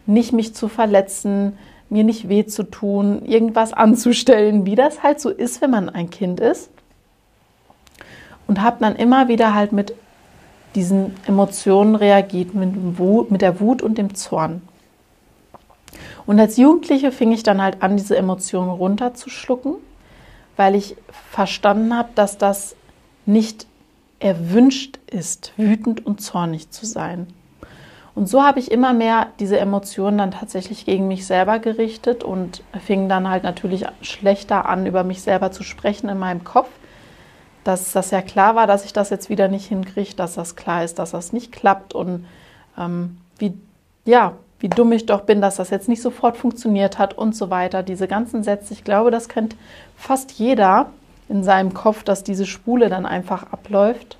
nicht 0.07 0.33
mich 0.33 0.55
zu 0.55 0.69
verletzen, 0.69 1.55
mir 1.91 2.03
nicht 2.03 2.27
weh 2.27 2.47
zu 2.47 2.63
tun, 2.63 3.25
irgendwas 3.25 3.73
anzustellen, 3.73 4.65
wie 4.65 4.73
das 4.73 5.03
halt 5.03 5.19
so 5.19 5.29
ist, 5.29 5.61
wenn 5.61 5.69
man 5.69 5.87
ein 5.87 6.09
Kind 6.09 6.39
ist. 6.39 6.71
Und 8.47 8.63
habe 8.63 8.77
dann 8.79 8.95
immer 8.95 9.27
wieder 9.27 9.53
halt 9.53 9.71
mit 9.71 9.93
diesen 10.75 11.15
Emotionen 11.25 11.95
reagiert, 11.95 12.53
mit, 12.53 12.97
Wut, 12.97 13.31
mit 13.31 13.41
der 13.41 13.59
Wut 13.59 13.81
und 13.81 13.97
dem 13.97 14.15
Zorn. 14.15 14.61
Und 16.25 16.39
als 16.39 16.57
Jugendliche 16.57 17.11
fing 17.11 17.31
ich 17.31 17.43
dann 17.43 17.61
halt 17.61 17.81
an, 17.81 17.97
diese 17.97 18.17
Emotionen 18.17 18.69
runterzuschlucken, 18.69 19.75
weil 20.57 20.75
ich 20.75 20.97
verstanden 21.31 21.95
habe, 21.95 22.09
dass 22.15 22.37
das 22.37 22.75
nicht 23.25 23.65
erwünscht 24.19 24.99
ist, 25.09 25.53
wütend 25.57 26.05
und 26.05 26.21
zornig 26.21 26.71
zu 26.71 26.85
sein. 26.85 27.27
Und 28.15 28.27
so 28.27 28.41
habe 28.41 28.59
ich 28.59 28.71
immer 28.71 28.93
mehr 28.93 29.27
diese 29.39 29.59
Emotionen 29.59 30.17
dann 30.17 30.31
tatsächlich 30.31 30.85
gegen 30.85 31.07
mich 31.07 31.27
selber 31.27 31.59
gerichtet 31.59 32.23
und 32.23 32.63
fing 32.83 33.07
dann 33.09 33.29
halt 33.29 33.43
natürlich 33.43 33.85
schlechter 34.01 34.67
an, 34.67 34.87
über 34.87 35.03
mich 35.03 35.21
selber 35.21 35.51
zu 35.51 35.61
sprechen 35.61 36.09
in 36.09 36.17
meinem 36.17 36.43
Kopf. 36.43 36.69
Dass 37.67 37.91
das 37.91 38.11
ja 38.11 38.21
klar 38.21 38.55
war, 38.55 38.65
dass 38.65 38.85
ich 38.85 38.93
das 38.93 39.09
jetzt 39.09 39.27
wieder 39.29 39.49
nicht 39.49 39.65
hinkriege, 39.65 40.15
dass 40.15 40.35
das 40.35 40.55
klar 40.55 40.85
ist, 40.85 40.99
dass 40.99 41.11
das 41.11 41.33
nicht 41.33 41.51
klappt 41.51 41.93
und 41.93 42.25
ähm, 42.77 43.17
wie, 43.39 43.57
ja, 44.05 44.37
wie 44.61 44.69
dumm 44.69 44.93
ich 44.93 45.05
doch 45.05 45.23
bin, 45.25 45.41
dass 45.41 45.57
das 45.57 45.69
jetzt 45.69 45.89
nicht 45.89 46.01
sofort 46.01 46.37
funktioniert 46.37 46.97
hat 46.97 47.17
und 47.17 47.35
so 47.35 47.49
weiter. 47.49 47.83
Diese 47.83 48.07
ganzen 48.07 48.41
Sätze, 48.41 48.71
ich 48.71 48.85
glaube, 48.85 49.11
das 49.11 49.27
kennt 49.27 49.57
fast 49.97 50.31
jeder 50.31 50.91
in 51.27 51.43
seinem 51.43 51.73
Kopf, 51.73 52.05
dass 52.05 52.23
diese 52.23 52.45
Spule 52.45 52.87
dann 52.87 53.05
einfach 53.05 53.51
abläuft. 53.51 54.15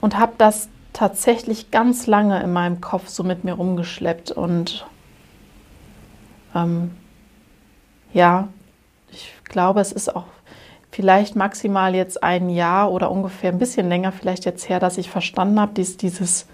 Und 0.00 0.18
habe 0.18 0.32
das 0.38 0.68
tatsächlich 0.92 1.70
ganz 1.70 2.08
lange 2.08 2.42
in 2.42 2.52
meinem 2.52 2.80
Kopf 2.80 3.06
so 3.06 3.22
mit 3.22 3.44
mir 3.44 3.52
rumgeschleppt. 3.52 4.32
Und 4.32 4.84
ähm, 6.52 6.96
ja, 8.12 8.48
ich 9.12 9.32
glaube, 9.44 9.80
es 9.80 9.92
ist 9.92 10.12
auch 10.16 10.24
vielleicht 10.96 11.36
maximal 11.36 11.94
jetzt 11.94 12.22
ein 12.22 12.48
Jahr 12.48 12.90
oder 12.90 13.10
ungefähr 13.10 13.52
ein 13.52 13.58
bisschen 13.58 13.86
länger 13.90 14.12
vielleicht 14.12 14.46
jetzt 14.46 14.66
her, 14.70 14.80
dass 14.80 14.96
ich 14.96 15.10
verstanden 15.10 15.60
habe, 15.60 15.74
dass, 15.74 15.98
dieses, 15.98 16.46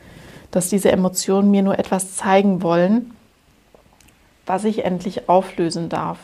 dass 0.51 0.69
diese 0.69 0.91
Emotionen 0.91 1.53
mir 1.53 1.63
nur 1.63 1.79
etwas 1.79 2.17
zeigen 2.17 2.61
wollen, 2.61 3.13
was 4.45 4.65
ich 4.65 4.85
endlich 4.85 5.29
auflösen 5.29 5.89
darf. 5.89 6.19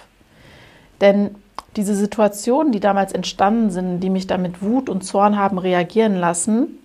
Denn 1.00 1.36
diese 1.76 1.94
Situationen, 1.94 2.72
die 2.72 2.80
damals 2.80 3.12
entstanden 3.12 3.70
sind, 3.70 4.00
die 4.00 4.10
mich 4.10 4.26
da 4.26 4.36
mit 4.36 4.62
Wut 4.62 4.88
und 4.88 5.04
Zorn 5.04 5.38
haben 5.38 5.58
reagieren 5.58 6.16
lassen, 6.16 6.76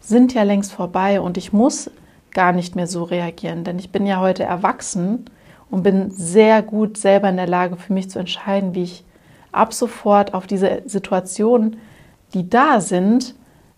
sind 0.00 0.32
ja 0.32 0.44
längst 0.44 0.72
vorbei 0.72 1.20
und 1.20 1.36
ich 1.36 1.52
muss 1.52 1.90
gar 2.30 2.52
nicht 2.52 2.76
mehr 2.76 2.86
so 2.86 3.02
reagieren, 3.04 3.62
denn 3.62 3.78
ich 3.78 3.92
bin 3.92 4.06
ja 4.06 4.20
heute 4.20 4.44
erwachsen 4.44 5.26
und 5.70 5.82
bin 5.82 6.10
sehr 6.10 6.62
gut 6.62 6.96
selber 6.96 7.28
in 7.28 7.36
der 7.36 7.46
Lage 7.46 7.76
für 7.76 7.92
mich 7.92 8.08
zu 8.08 8.18
entscheiden, 8.18 8.74
wie 8.74 8.84
ich 8.84 9.04
ab 9.52 9.72
sofort 9.72 10.34
auf 10.34 10.46
diese 10.46 10.82
Situationen, 10.86 11.78
die 12.34 12.48
da 12.48 12.80
sind, 12.80 13.34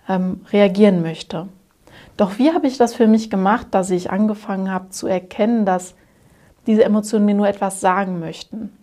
ähm, 0.08 0.40
reagieren 0.50 1.02
möchte. 1.02 1.48
Doch 2.16 2.38
wie 2.38 2.52
habe 2.52 2.66
ich 2.66 2.76
das 2.78 2.94
für 2.94 3.06
mich 3.06 3.30
gemacht, 3.30 3.68
dass 3.70 3.90
ich 3.90 4.10
angefangen 4.10 4.70
habe 4.70 4.90
zu 4.90 5.06
erkennen, 5.06 5.64
dass 5.64 5.94
diese 6.66 6.84
Emotionen 6.84 7.24
mir 7.24 7.34
nur 7.34 7.48
etwas 7.48 7.80
sagen 7.80 8.20
möchten? 8.20 8.76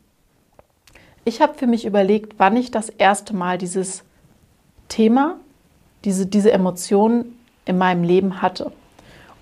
Ich 1.26 1.42
habe 1.42 1.54
für 1.54 1.68
mich 1.68 1.86
überlegt, 1.86 2.36
wann 2.38 2.58
ich 2.58 2.72
das 2.72 2.90
erste 2.90 3.36
Mal 3.36 3.58
dieses 3.58 4.04
Thema, 4.88 5.36
diese, 6.04 6.26
diese 6.26 6.52
Emotionen 6.52 7.38
in 7.66 7.78
meinem 7.78 8.04
Leben 8.04 8.42
hatte. 8.42 8.72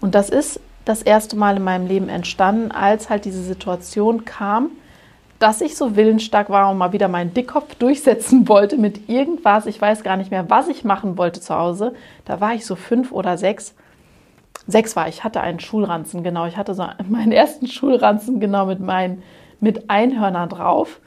Und 0.02 0.16
das 0.16 0.30
ist 0.30 0.60
das 0.86 1.02
erste 1.02 1.36
Mal 1.36 1.58
in 1.58 1.64
meinem 1.64 1.88
Leben 1.88 2.10
entstanden, 2.10 2.72
als 2.72 3.10
halt 3.10 3.26
diese 3.26 3.44
Situation 3.44 4.26
kam, 4.26 4.72
dass 5.40 5.62
ich 5.62 5.78
so 5.78 5.96
willensstark 5.96 6.50
war 6.50 6.72
und 6.72 6.78
mal 6.78 6.94
wieder 6.94 7.08
meinen 7.08 7.34
Dickkopf 7.34 7.76
durchsetzen 7.76 8.48
wollte 8.48 8.78
mit 8.78 9.08
irgendwas. 9.10 9.66
Ich 9.66 9.80
weiß 9.80 10.04
gar 10.04 10.18
nicht 10.18 10.32
mehr, 10.32 10.50
was 10.50 10.68
ich 10.68 10.84
machen 10.84 11.18
wollte 11.18 11.42
zu 11.42 11.56
Hause. 11.56 11.94
Da 12.26 12.42
war 12.42 12.54
ich 12.54 12.66
so 12.66 12.76
fünf 12.76 13.12
oder 13.12 13.38
sechs. 13.38 13.76
Sechs 14.66 14.96
war 14.96 15.08
ich, 15.08 15.24
hatte 15.24 15.42
einen 15.42 15.60
Schulranzen, 15.60 16.24
genau. 16.24 16.46
Ich 16.46 16.58
hatte 16.58 16.74
so 16.74 16.86
meinen 17.10 17.32
ersten 17.32 17.68
Schulranzen, 17.68 18.40
genau, 18.40 18.66
mit 18.66 18.80
meinen, 18.80 19.24
mit 19.60 19.90
Einhörnern 19.90 20.50
drauf. 20.50 21.00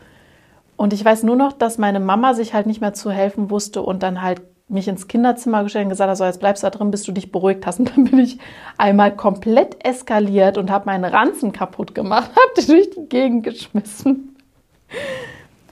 Und 0.77 0.93
ich 0.93 1.05
weiß 1.05 1.25
nur 1.25 1.37
noch, 1.37 1.53
dass 1.53 1.77
meine 1.77 2.01
Mama 2.01 2.33
sich 2.33 2.55
halt 2.55 2.67
nicht 2.67 2.81
mehr 2.81 2.95
zu 2.95 3.11
helfen 3.11 3.51
wusste 3.51 3.83
und 3.83 4.03
dann 4.03 4.23
halt 4.23 4.41
mich 4.71 4.89
ins 4.89 5.09
Kinderzimmer 5.09 5.65
gestellt 5.65 5.85
und 5.85 5.91
gesagt 5.91 6.11
hat, 6.11 6.17
so 6.17 6.25
jetzt 6.25 6.41
bleibst 6.41 6.63
du 6.63 6.67
da 6.67 6.71
drin, 6.71 6.91
bis 6.91 7.03
du 7.03 7.13
dich 7.13 7.33
beruhigt 7.33 7.67
hast. 7.67 7.81
Und 7.81 7.91
dann 7.97 8.05
bin 8.05 8.19
ich 8.19 8.39
einmal 8.79 9.15
komplett 9.15 9.85
eskaliert 9.85 10.59
und 10.59 10.71
habe 10.71 10.87
meinen 10.87 11.05
Ranzen 11.05 11.53
kaputt 11.53 11.95
gemacht, 11.95 12.31
habe 12.31 12.61
die 12.61 12.67
durch 12.67 12.91
die 12.91 13.09
Gegend 13.09 13.45
geschmissen 13.45 14.37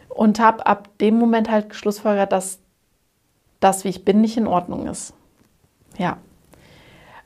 und 0.09 0.40
habe 0.40 0.67
ab 0.67 0.88
dem 0.99 1.19
Moment 1.19 1.50
halt 1.50 1.71
geschlussfolgert, 1.71 2.33
dass 2.33 2.59
das, 3.61 3.85
wie 3.85 3.88
ich 3.88 4.05
bin, 4.05 4.21
nicht 4.21 4.37
in 4.37 4.47
Ordnung 4.47 4.87
ist. 4.87 5.14
Ja. 5.97 6.19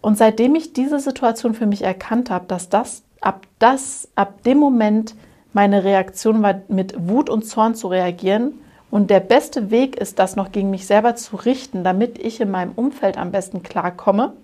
Und 0.00 0.18
seitdem 0.18 0.54
ich 0.54 0.72
diese 0.72 0.98
Situation 0.98 1.54
für 1.54 1.66
mich 1.66 1.82
erkannt 1.82 2.30
habe, 2.30 2.46
dass 2.46 2.68
das 2.68 3.02
ab 3.20 3.46
das 3.58 4.08
ab 4.14 4.42
dem 4.42 4.58
Moment 4.58 5.14
meine 5.52 5.84
Reaktion 5.84 6.42
war, 6.42 6.62
mit 6.68 7.08
Wut 7.08 7.30
und 7.30 7.44
Zorn 7.44 7.74
zu 7.74 7.86
reagieren 7.88 8.58
und 8.92 9.08
der 9.08 9.20
beste 9.20 9.70
Weg 9.70 9.96
ist, 9.96 10.18
das 10.18 10.36
noch 10.36 10.52
gegen 10.52 10.68
mich 10.68 10.86
selber 10.86 11.16
zu 11.16 11.36
richten, 11.36 11.82
damit 11.82 12.18
ich 12.18 12.42
in 12.42 12.50
meinem 12.50 12.72
Umfeld 12.72 13.16
am 13.16 13.32
besten 13.32 13.62
klarkomme, 13.62 14.34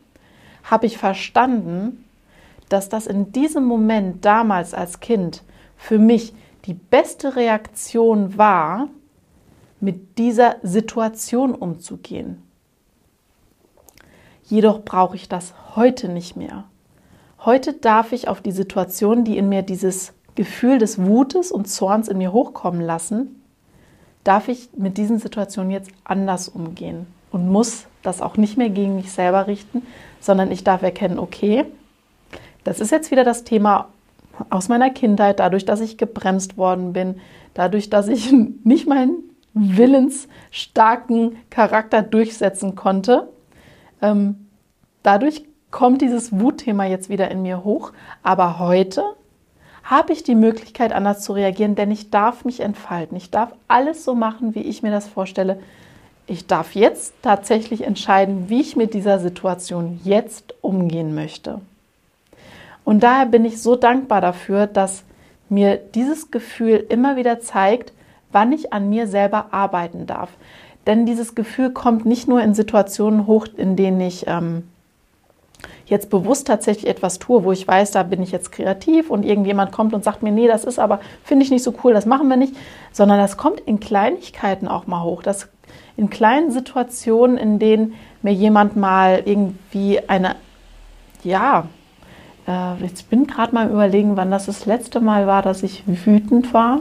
habe 0.65 0.87
ich 0.87 0.97
verstanden, 0.97 2.03
dass 2.71 2.89
das 2.89 3.07
in 3.07 3.31
diesem 3.31 3.67
Moment 3.67 4.25
damals 4.25 4.73
als 4.73 5.01
Kind 5.01 5.43
für 5.77 5.99
mich 5.99 6.33
die 6.65 6.73
beste 6.73 7.37
Reaktion 7.37 8.39
war, 8.39 8.89
mit 9.81 10.17
dieser 10.17 10.57
Situation 10.63 11.55
umzugehen. 11.55 12.43
Jedoch 14.45 14.83
brauche 14.83 15.17
ich 15.17 15.29
das 15.29 15.53
heute 15.77 16.09
nicht 16.09 16.37
mehr. 16.37 16.65
Heute 17.45 17.75
darf 17.75 18.13
ich 18.13 18.29
auf 18.29 18.41
die 18.41 18.53
Situation, 18.53 19.25
die 19.25 19.37
in 19.37 19.51
mir 19.51 19.61
dieses 19.61 20.15
Gefühl 20.37 20.79
des 20.79 20.99
Wutes 20.99 21.53
und 21.53 21.69
Zorns 21.69 22.09
in 22.09 22.17
mir 22.17 22.33
hochkommen 22.33 22.81
lassen, 22.81 23.38
darf 24.29 24.49
ich 24.49 24.69
mit 24.77 24.99
diesen 24.99 25.19
Situationen 25.19 25.71
jetzt 25.71 25.91
anders 26.05 26.51
umgehen 26.51 27.07
und 27.31 27.49
muss 27.49 27.87
das 28.03 28.21
auch 28.21 28.37
nicht 28.37 28.59
mehr 28.59 28.69
gegen 28.69 28.97
mich 28.97 29.11
selber 29.11 29.47
richten, 29.47 29.87
sondern 30.21 30.53
ich 30.53 30.65
darf 30.65 30.83
erkennen, 30.83 31.19
okay, 31.19 31.65
das 32.63 32.79
ist 32.79 32.91
jetzt 32.91 33.11
wieder 33.11 33.25
das 33.25 33.45
Thema 33.45 33.89
aus 34.51 34.69
meiner 34.69 34.91
Kindheit, 34.91 35.41
dadurch, 35.41 35.65
dass 35.65 35.81
ich 35.81 35.97
gebremst 35.97 36.59
worden 36.59 36.93
bin, 36.93 37.23
dadurch, 37.55 37.89
dass 37.89 38.07
ich 38.07 38.31
nicht 38.65 38.87
meinen 38.87 39.17
willensstarken 39.55 41.37
Charakter 41.49 42.03
durchsetzen 42.03 42.75
konnte. 42.75 43.31
Ähm, 44.03 44.47
dadurch 45.03 45.45
kommt 45.71 46.03
dieses 46.03 46.39
Wutthema 46.39 46.85
jetzt 46.85 47.09
wieder 47.09 47.31
in 47.31 47.41
mir 47.41 47.65
hoch. 47.65 47.93
Aber 48.23 48.59
heute 48.59 49.03
habe 49.89 50.13
ich 50.13 50.23
die 50.23 50.35
Möglichkeit, 50.35 50.93
anders 50.93 51.23
zu 51.23 51.33
reagieren, 51.33 51.75
denn 51.75 51.91
ich 51.91 52.11
darf 52.11 52.45
mich 52.45 52.61
entfalten. 52.61 53.17
Ich 53.17 53.31
darf 53.31 53.55
alles 53.69 54.05
so 54.05 54.15
machen, 54.15 54.55
wie 54.55 54.61
ich 54.61 54.83
mir 54.83 54.91
das 54.91 55.09
vorstelle. 55.09 55.59
Ich 56.27 56.47
darf 56.47 56.75
jetzt 56.75 57.15
tatsächlich 57.23 57.85
entscheiden, 57.85 58.51
wie 58.51 58.61
ich 58.61 58.77
mit 58.77 58.93
dieser 58.93 59.19
Situation 59.19 59.99
jetzt 60.05 60.55
umgehen 60.61 61.15
möchte. 61.15 61.63
Und 62.85 63.03
daher 63.03 63.25
bin 63.25 63.47
ich 63.47 63.63
so 63.63 63.77
dankbar 63.77 64.21
dafür, 64.21 64.67
dass 64.67 65.05
mir 65.49 65.77
dieses 65.77 66.31
Gefühl 66.31 66.85
immer 66.91 67.17
wieder 67.17 67.41
zeigt, 67.41 67.95
wann 68.31 68.53
ich 68.53 68.75
an 68.75 68.91
mir 68.91 69.07
selber 69.07 69.47
arbeiten 69.53 70.07
darf. 70.07 70.29
Denn 70.87 71.07
dieses 71.07 71.35
Gefühl 71.35 71.71
kommt 71.71 72.05
nicht 72.05 72.29
nur 72.29 72.43
in 72.43 72.53
Situationen 72.53 73.27
hoch, 73.27 73.47
in 73.57 73.75
denen 73.77 74.03
ich 74.03 74.27
ähm, 74.27 74.65
jetzt 75.87 76.11
bewusst 76.11 76.47
tatsächlich 76.47 76.87
etwas 76.89 77.19
tue, 77.19 77.45
wo 77.45 77.53
ich 77.53 77.67
weiß, 77.67 77.91
da 77.93 78.03
bin 78.03 78.23
ich 78.23 78.31
jetzt 78.31 78.53
kreativ 78.53 79.11
und 79.11 79.25
irgendjemand 79.25 79.73
kommt 79.73 79.95
und 79.95 80.05
sagt 80.05 80.23
mir, 80.23 80.33
nee, 80.33 80.47
das 80.47 80.65
ist 80.65 80.79
aber, 80.79 81.01
finde 81.25 81.45
ich 81.45 81.51
nicht 81.51 81.63
so 81.63 81.75
cool, 81.83 81.93
das 81.93 82.07
machen 82.07 82.29
wir 82.29 82.37
nicht, 82.37 82.55
sondern 82.93 83.19
das 83.19 83.37
kommt 83.37 83.61
in 83.61 83.81
Kleinigkeiten 83.81 84.69
auch 84.69 84.87
mal 84.87 85.03
hoch. 85.03 85.23
Das 85.23 85.49
in 85.97 86.11
kleinen 86.11 86.53
Situationen, 86.53 87.37
in 87.37 87.59
denen 87.59 87.95
mir 88.23 88.33
jemand 88.33 88.77
mal 88.77 89.23
irgendwie 89.25 90.01
eine, 90.09 90.37
ja, 91.25 91.67
äh, 92.47 92.85
ich 92.85 93.07
bin 93.07 93.27
gerade 93.27 93.55
mal 93.55 93.69
überlegen, 93.69 94.17
wann 94.17 94.31
das 94.31 94.47
das 94.47 94.65
letzte 94.65 95.01
Mal 95.01 95.27
war, 95.27 95.43
dass 95.43 95.63
ich 95.63 95.83
wütend 95.87 96.55
war. 96.55 96.81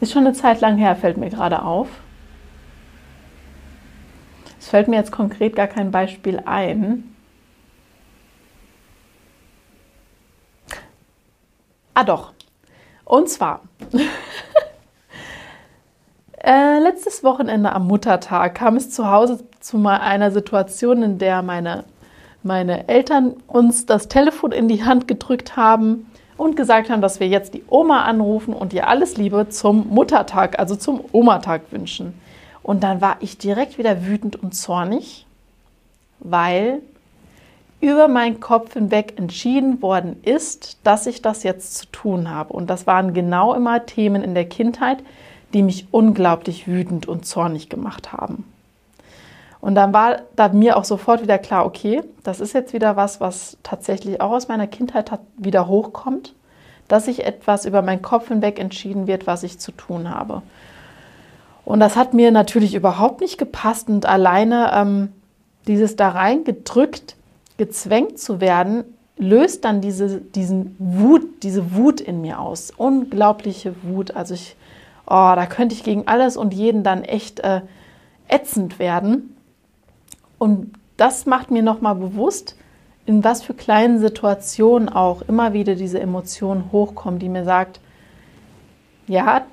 Ist 0.00 0.12
schon 0.12 0.26
eine 0.26 0.34
Zeit 0.34 0.60
lang 0.60 0.78
her, 0.78 0.96
fällt 0.96 1.16
mir 1.16 1.30
gerade 1.30 1.62
auf. 1.62 1.86
Es 4.62 4.68
fällt 4.68 4.86
mir 4.86 4.94
jetzt 4.94 5.10
konkret 5.10 5.56
gar 5.56 5.66
kein 5.66 5.90
Beispiel 5.90 6.40
ein. 6.46 7.16
Ah 11.94 12.04
doch. 12.04 12.32
Und 13.04 13.28
zwar, 13.28 13.62
äh, 16.44 16.78
letztes 16.78 17.24
Wochenende 17.24 17.72
am 17.72 17.88
Muttertag 17.88 18.54
kam 18.54 18.76
es 18.76 18.92
zu 18.92 19.10
Hause 19.10 19.44
zu 19.58 19.84
einer 19.84 20.30
Situation, 20.30 21.02
in 21.02 21.18
der 21.18 21.42
meine, 21.42 21.82
meine 22.44 22.86
Eltern 22.86 23.34
uns 23.48 23.84
das 23.84 24.06
Telefon 24.06 24.52
in 24.52 24.68
die 24.68 24.84
Hand 24.84 25.08
gedrückt 25.08 25.56
haben 25.56 26.06
und 26.36 26.54
gesagt 26.54 26.88
haben, 26.88 27.02
dass 27.02 27.18
wir 27.18 27.26
jetzt 27.26 27.54
die 27.54 27.64
Oma 27.68 28.04
anrufen 28.04 28.54
und 28.54 28.72
ihr 28.72 28.86
alles 28.86 29.16
Liebe 29.16 29.48
zum 29.48 29.88
Muttertag, 29.88 30.60
also 30.60 30.76
zum 30.76 31.00
Omatag 31.10 31.62
wünschen. 31.72 32.14
Und 32.62 32.82
dann 32.82 33.00
war 33.00 33.16
ich 33.20 33.38
direkt 33.38 33.78
wieder 33.78 34.06
wütend 34.06 34.36
und 34.36 34.54
zornig, 34.54 35.26
weil 36.20 36.80
über 37.80 38.06
meinen 38.06 38.38
Kopf 38.38 38.74
hinweg 38.74 39.14
entschieden 39.16 39.82
worden 39.82 40.22
ist, 40.22 40.78
dass 40.84 41.06
ich 41.06 41.20
das 41.20 41.42
jetzt 41.42 41.76
zu 41.76 41.86
tun 41.86 42.30
habe. 42.30 42.52
Und 42.52 42.70
das 42.70 42.86
waren 42.86 43.12
genau 43.12 43.54
immer 43.54 43.84
Themen 43.86 44.22
in 44.22 44.34
der 44.34 44.48
Kindheit, 44.48 44.98
die 45.52 45.62
mich 45.62 45.88
unglaublich 45.90 46.68
wütend 46.68 47.08
und 47.08 47.26
zornig 47.26 47.68
gemacht 47.68 48.12
haben. 48.12 48.44
Und 49.60 49.74
dann 49.74 49.92
war 49.92 50.22
da 50.36 50.48
mir 50.48 50.76
auch 50.76 50.84
sofort 50.84 51.22
wieder 51.22 51.38
klar, 51.38 51.66
okay, 51.66 52.02
das 52.22 52.40
ist 52.40 52.52
jetzt 52.52 52.72
wieder 52.72 52.96
was, 52.96 53.20
was 53.20 53.56
tatsächlich 53.62 54.20
auch 54.20 54.30
aus 54.30 54.48
meiner 54.48 54.66
Kindheit 54.66 55.10
wieder 55.36 55.66
hochkommt, 55.66 56.34
dass 56.88 57.04
sich 57.06 57.24
etwas 57.24 57.64
über 57.64 57.82
meinen 57.82 58.02
Kopf 58.02 58.28
hinweg 58.28 58.58
entschieden 58.58 59.06
wird, 59.06 59.26
was 59.26 59.42
ich 59.42 59.58
zu 59.58 59.72
tun 59.72 60.10
habe. 60.10 60.42
Und 61.64 61.80
das 61.80 61.96
hat 61.96 62.14
mir 62.14 62.30
natürlich 62.30 62.74
überhaupt 62.74 63.20
nicht 63.20 63.38
gepasst 63.38 63.88
und 63.88 64.06
alleine 64.06 64.72
ähm, 64.74 65.08
dieses 65.66 65.96
da 65.96 66.10
reingedrückt, 66.10 67.16
gezwängt 67.56 68.18
zu 68.18 68.40
werden, 68.40 68.84
löst 69.16 69.64
dann 69.64 69.80
diese, 69.80 70.20
diesen 70.20 70.74
Wut, 70.78 71.42
diese 71.42 71.74
Wut 71.76 72.00
in 72.00 72.20
mir 72.20 72.40
aus. 72.40 72.72
Unglaubliche 72.76 73.74
Wut. 73.82 74.16
Also 74.16 74.34
ich, 74.34 74.56
oh, 75.06 75.32
da 75.36 75.46
könnte 75.46 75.74
ich 75.74 75.84
gegen 75.84 76.08
alles 76.08 76.36
und 76.36 76.54
jeden 76.54 76.82
dann 76.82 77.04
echt 77.04 77.40
äh, 77.40 77.60
ätzend 78.28 78.78
werden. 78.78 79.36
Und 80.38 80.72
das 80.96 81.26
macht 81.26 81.50
mir 81.50 81.62
nochmal 81.62 81.94
bewusst, 81.94 82.56
in 83.06 83.22
was 83.24 83.42
für 83.42 83.54
kleinen 83.54 83.98
Situationen 83.98 84.88
auch 84.88 85.22
immer 85.22 85.52
wieder 85.52 85.74
diese 85.74 86.00
Emotion 86.00 86.70
hochkommt, 86.72 87.22
die 87.22 87.28
mir 87.28 87.44
sagt, 87.44 87.80
ja, 89.06 89.44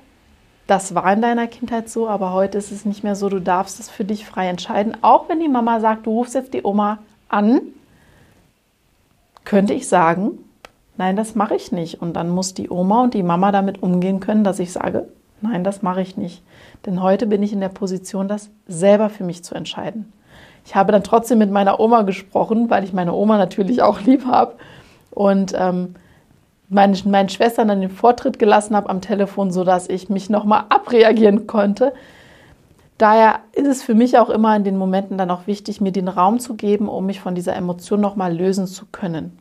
das 0.70 0.94
war 0.94 1.12
in 1.12 1.20
deiner 1.20 1.48
Kindheit 1.48 1.88
so, 1.88 2.08
aber 2.08 2.32
heute 2.32 2.56
ist 2.56 2.70
es 2.70 2.84
nicht 2.84 3.02
mehr 3.02 3.16
so. 3.16 3.28
Du 3.28 3.40
darfst 3.40 3.80
es 3.80 3.90
für 3.90 4.04
dich 4.04 4.24
frei 4.24 4.46
entscheiden. 4.46 4.96
Auch 5.02 5.28
wenn 5.28 5.40
die 5.40 5.48
Mama 5.48 5.80
sagt, 5.80 6.06
du 6.06 6.10
rufst 6.10 6.36
jetzt 6.36 6.54
die 6.54 6.62
Oma 6.62 6.98
an, 7.28 7.60
könnte 9.44 9.74
ich 9.74 9.88
sagen, 9.88 10.38
nein, 10.96 11.16
das 11.16 11.34
mache 11.34 11.56
ich 11.56 11.72
nicht. 11.72 12.00
Und 12.00 12.14
dann 12.14 12.28
muss 12.28 12.54
die 12.54 12.70
Oma 12.70 13.02
und 13.02 13.14
die 13.14 13.24
Mama 13.24 13.50
damit 13.50 13.82
umgehen 13.82 14.20
können, 14.20 14.44
dass 14.44 14.60
ich 14.60 14.72
sage, 14.72 15.08
nein, 15.40 15.64
das 15.64 15.82
mache 15.82 16.02
ich 16.02 16.16
nicht. 16.16 16.40
Denn 16.86 17.02
heute 17.02 17.26
bin 17.26 17.42
ich 17.42 17.52
in 17.52 17.60
der 17.60 17.68
Position, 17.68 18.28
das 18.28 18.50
selber 18.68 19.10
für 19.10 19.24
mich 19.24 19.42
zu 19.42 19.56
entscheiden. 19.56 20.12
Ich 20.64 20.76
habe 20.76 20.92
dann 20.92 21.02
trotzdem 21.02 21.38
mit 21.38 21.50
meiner 21.50 21.80
Oma 21.80 22.02
gesprochen, 22.02 22.70
weil 22.70 22.84
ich 22.84 22.92
meine 22.92 23.12
Oma 23.12 23.38
natürlich 23.38 23.82
auch 23.82 24.00
lieb 24.02 24.24
habe. 24.24 24.54
Und 25.10 25.52
ähm, 25.58 25.96
meine, 26.70 26.96
meinen 27.04 27.28
Schwestern 27.28 27.68
dann 27.68 27.80
den 27.80 27.90
Vortritt 27.90 28.38
gelassen 28.38 28.74
habe 28.74 28.88
am 28.88 29.00
Telefon, 29.00 29.50
sodass 29.50 29.88
ich 29.88 30.08
mich 30.08 30.30
nochmal 30.30 30.64
abreagieren 30.70 31.46
konnte. 31.46 31.92
Daher 32.96 33.40
ist 33.52 33.66
es 33.66 33.82
für 33.82 33.94
mich 33.94 34.18
auch 34.18 34.30
immer 34.30 34.54
in 34.56 34.64
den 34.64 34.76
Momenten 34.76 35.18
dann 35.18 35.30
auch 35.30 35.46
wichtig, 35.46 35.80
mir 35.80 35.92
den 35.92 36.08
Raum 36.08 36.38
zu 36.38 36.54
geben, 36.54 36.88
um 36.88 37.06
mich 37.06 37.20
von 37.20 37.34
dieser 37.34 37.56
Emotion 37.56 38.00
nochmal 38.00 38.36
lösen 38.36 38.66
zu 38.66 38.86
können. 38.92 39.38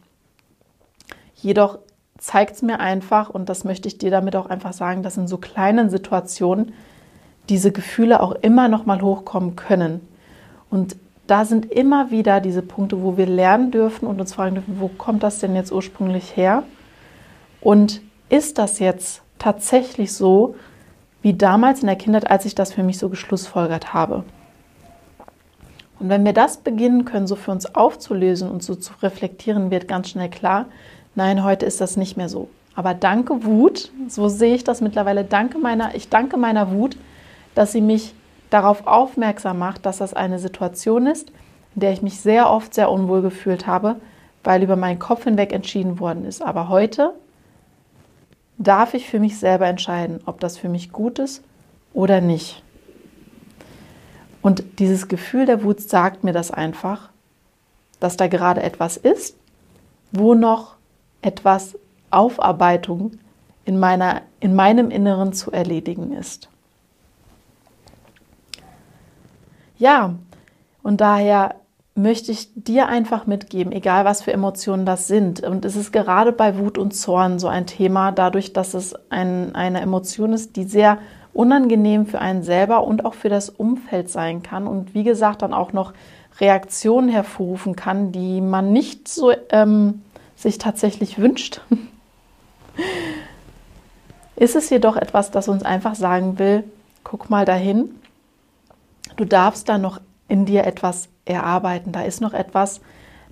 Jedoch 1.35 1.79
zeigt 2.17 2.55
es 2.55 2.61
mir 2.61 2.79
einfach, 2.79 3.29
und 3.29 3.47
das 3.47 3.63
möchte 3.63 3.87
ich 3.87 3.97
dir 3.97 4.11
damit 4.11 4.35
auch 4.35 4.47
einfach 4.47 4.73
sagen, 4.73 5.03
dass 5.03 5.17
in 5.17 5.27
so 5.27 5.37
kleinen 5.37 5.89
Situationen 5.89 6.73
diese 7.47 7.71
Gefühle 7.71 8.21
auch 8.21 8.31
immer 8.41 8.67
noch 8.69 8.85
mal 8.85 9.01
hochkommen 9.01 9.55
können. 9.55 10.01
Und 10.69 10.95
da 11.27 11.45
sind 11.45 11.71
immer 11.71 12.11
wieder 12.11 12.41
diese 12.41 12.61
Punkte, 12.61 13.03
wo 13.03 13.17
wir 13.17 13.27
lernen 13.27 13.71
dürfen 13.71 14.07
und 14.07 14.19
uns 14.19 14.33
fragen 14.33 14.55
dürfen, 14.55 14.77
wo 14.79 14.87
kommt 14.87 15.21
das 15.21 15.39
denn 15.39 15.55
jetzt 15.55 15.71
ursprünglich 15.71 16.35
her? 16.35 16.63
Und 17.61 18.01
ist 18.29 18.57
das 18.57 18.79
jetzt 18.79 19.21
tatsächlich 19.37 20.13
so, 20.13 20.55
wie 21.21 21.33
damals 21.33 21.81
in 21.81 21.87
der 21.87 21.95
Kindheit, 21.95 22.29
als 22.29 22.45
ich 22.45 22.55
das 22.55 22.73
für 22.73 22.83
mich 22.83 22.97
so 22.97 23.09
geschlussfolgert 23.09 23.93
habe? 23.93 24.23
Und 25.99 26.07
wenn 26.07 26.23
wir 26.23 26.33
das 26.33 26.57
beginnen 26.57 27.03
können, 27.03 27.27
so 27.27 27.35
für 27.35 27.51
uns 27.51 27.75
aufzulösen 27.75 28.49
und 28.49 28.63
so 28.63 28.75
zu 28.75 28.93
reflektieren, 29.01 29.69
wird 29.69 29.87
ganz 29.87 30.09
schnell 30.09 30.29
klar, 30.29 30.65
nein, 31.15 31.43
heute 31.43 31.65
ist 31.65 31.81
das 31.81 31.97
nicht 31.97 32.15
mehr 32.15 32.29
so. 32.29 32.49
Aber 32.73 32.93
danke 32.93 33.43
Wut, 33.43 33.91
so 34.07 34.29
sehe 34.29 34.55
ich 34.55 34.63
das 34.63 34.79
mittlerweile, 34.79 35.25
danke 35.25 35.57
meiner, 35.57 35.95
ich 35.95 36.07
danke 36.07 36.37
meiner 36.37 36.71
Wut, 36.71 36.95
dass 37.53 37.73
sie 37.73 37.81
mich 37.81 38.13
darauf 38.49 38.87
aufmerksam 38.87 39.59
macht, 39.59 39.85
dass 39.85 39.97
das 39.97 40.13
eine 40.13 40.39
Situation 40.39 41.05
ist, 41.05 41.31
in 41.75 41.81
der 41.81 41.91
ich 41.91 42.01
mich 42.01 42.21
sehr 42.21 42.49
oft 42.49 42.73
sehr 42.73 42.89
unwohl 42.89 43.21
gefühlt 43.21 43.67
habe, 43.67 43.97
weil 44.45 44.63
über 44.63 44.77
meinen 44.77 44.99
Kopf 44.99 45.25
hinweg 45.25 45.51
entschieden 45.51 45.99
worden 45.99 46.23
ist. 46.25 46.41
Aber 46.41 46.69
heute 46.69 47.13
darf 48.59 48.93
ich 48.93 49.07
für 49.09 49.19
mich 49.19 49.39
selber 49.39 49.65
entscheiden, 49.65 50.19
ob 50.25 50.39
das 50.39 50.57
für 50.57 50.69
mich 50.69 50.91
gut 50.91 51.17
ist 51.17 51.43
oder 51.93 52.21
nicht. 52.21 52.61
Und 54.41 54.63
dieses 54.79 55.07
Gefühl 55.07 55.45
der 55.45 55.63
Wut 55.63 55.81
sagt 55.81 56.23
mir 56.23 56.33
das 56.33 56.51
einfach, 56.51 57.09
dass 57.99 58.17
da 58.17 58.27
gerade 58.27 58.61
etwas 58.61 58.97
ist, 58.97 59.35
wo 60.11 60.33
noch 60.33 60.75
etwas 61.21 61.77
Aufarbeitung 62.11 63.13
in, 63.65 63.79
meiner, 63.79 64.21
in 64.39 64.55
meinem 64.55 64.91
Inneren 64.91 65.33
zu 65.33 65.51
erledigen 65.51 66.13
ist. 66.13 66.49
Ja, 69.77 70.15
und 70.83 71.01
daher 71.01 71.55
möchte 72.01 72.31
ich 72.31 72.49
dir 72.55 72.87
einfach 72.87 73.27
mitgeben, 73.27 73.71
egal 73.71 74.05
was 74.05 74.21
für 74.21 74.31
Emotionen 74.31 74.85
das 74.85 75.07
sind. 75.07 75.41
Und 75.41 75.65
es 75.65 75.75
ist 75.75 75.91
gerade 75.91 76.31
bei 76.31 76.57
Wut 76.57 76.77
und 76.77 76.95
Zorn 76.95 77.39
so 77.39 77.47
ein 77.47 77.65
Thema, 77.65 78.11
dadurch, 78.11 78.53
dass 78.53 78.73
es 78.73 78.95
ein, 79.09 79.55
eine 79.55 79.81
Emotion 79.81 80.33
ist, 80.33 80.55
die 80.55 80.63
sehr 80.63 80.99
unangenehm 81.33 82.05
für 82.05 82.19
einen 82.19 82.43
selber 82.43 82.85
und 82.85 83.05
auch 83.05 83.13
für 83.13 83.29
das 83.29 83.49
Umfeld 83.49 84.09
sein 84.09 84.43
kann. 84.43 84.67
Und 84.67 84.93
wie 84.93 85.03
gesagt, 85.03 85.41
dann 85.41 85.53
auch 85.53 85.73
noch 85.73 85.93
Reaktionen 86.39 87.09
hervorrufen 87.09 87.75
kann, 87.75 88.11
die 88.11 88.41
man 88.41 88.71
nicht 88.71 89.07
so 89.07 89.31
ähm, 89.49 90.01
sich 90.35 90.57
tatsächlich 90.57 91.19
wünscht. 91.19 91.61
ist 94.35 94.55
es 94.55 94.69
jedoch 94.69 94.95
etwas, 94.95 95.31
das 95.31 95.49
uns 95.49 95.63
einfach 95.63 95.95
sagen 95.95 96.39
will, 96.39 96.63
guck 97.03 97.29
mal 97.29 97.45
dahin, 97.45 97.95
du 99.17 99.25
darfst 99.25 99.67
da 99.67 99.77
noch 99.77 99.99
in 100.29 100.45
dir 100.45 100.65
etwas 100.65 101.09
erarbeiten. 101.25 101.91
Da 101.91 102.03
ist 102.03 102.21
noch 102.21 102.33
etwas, 102.33 102.81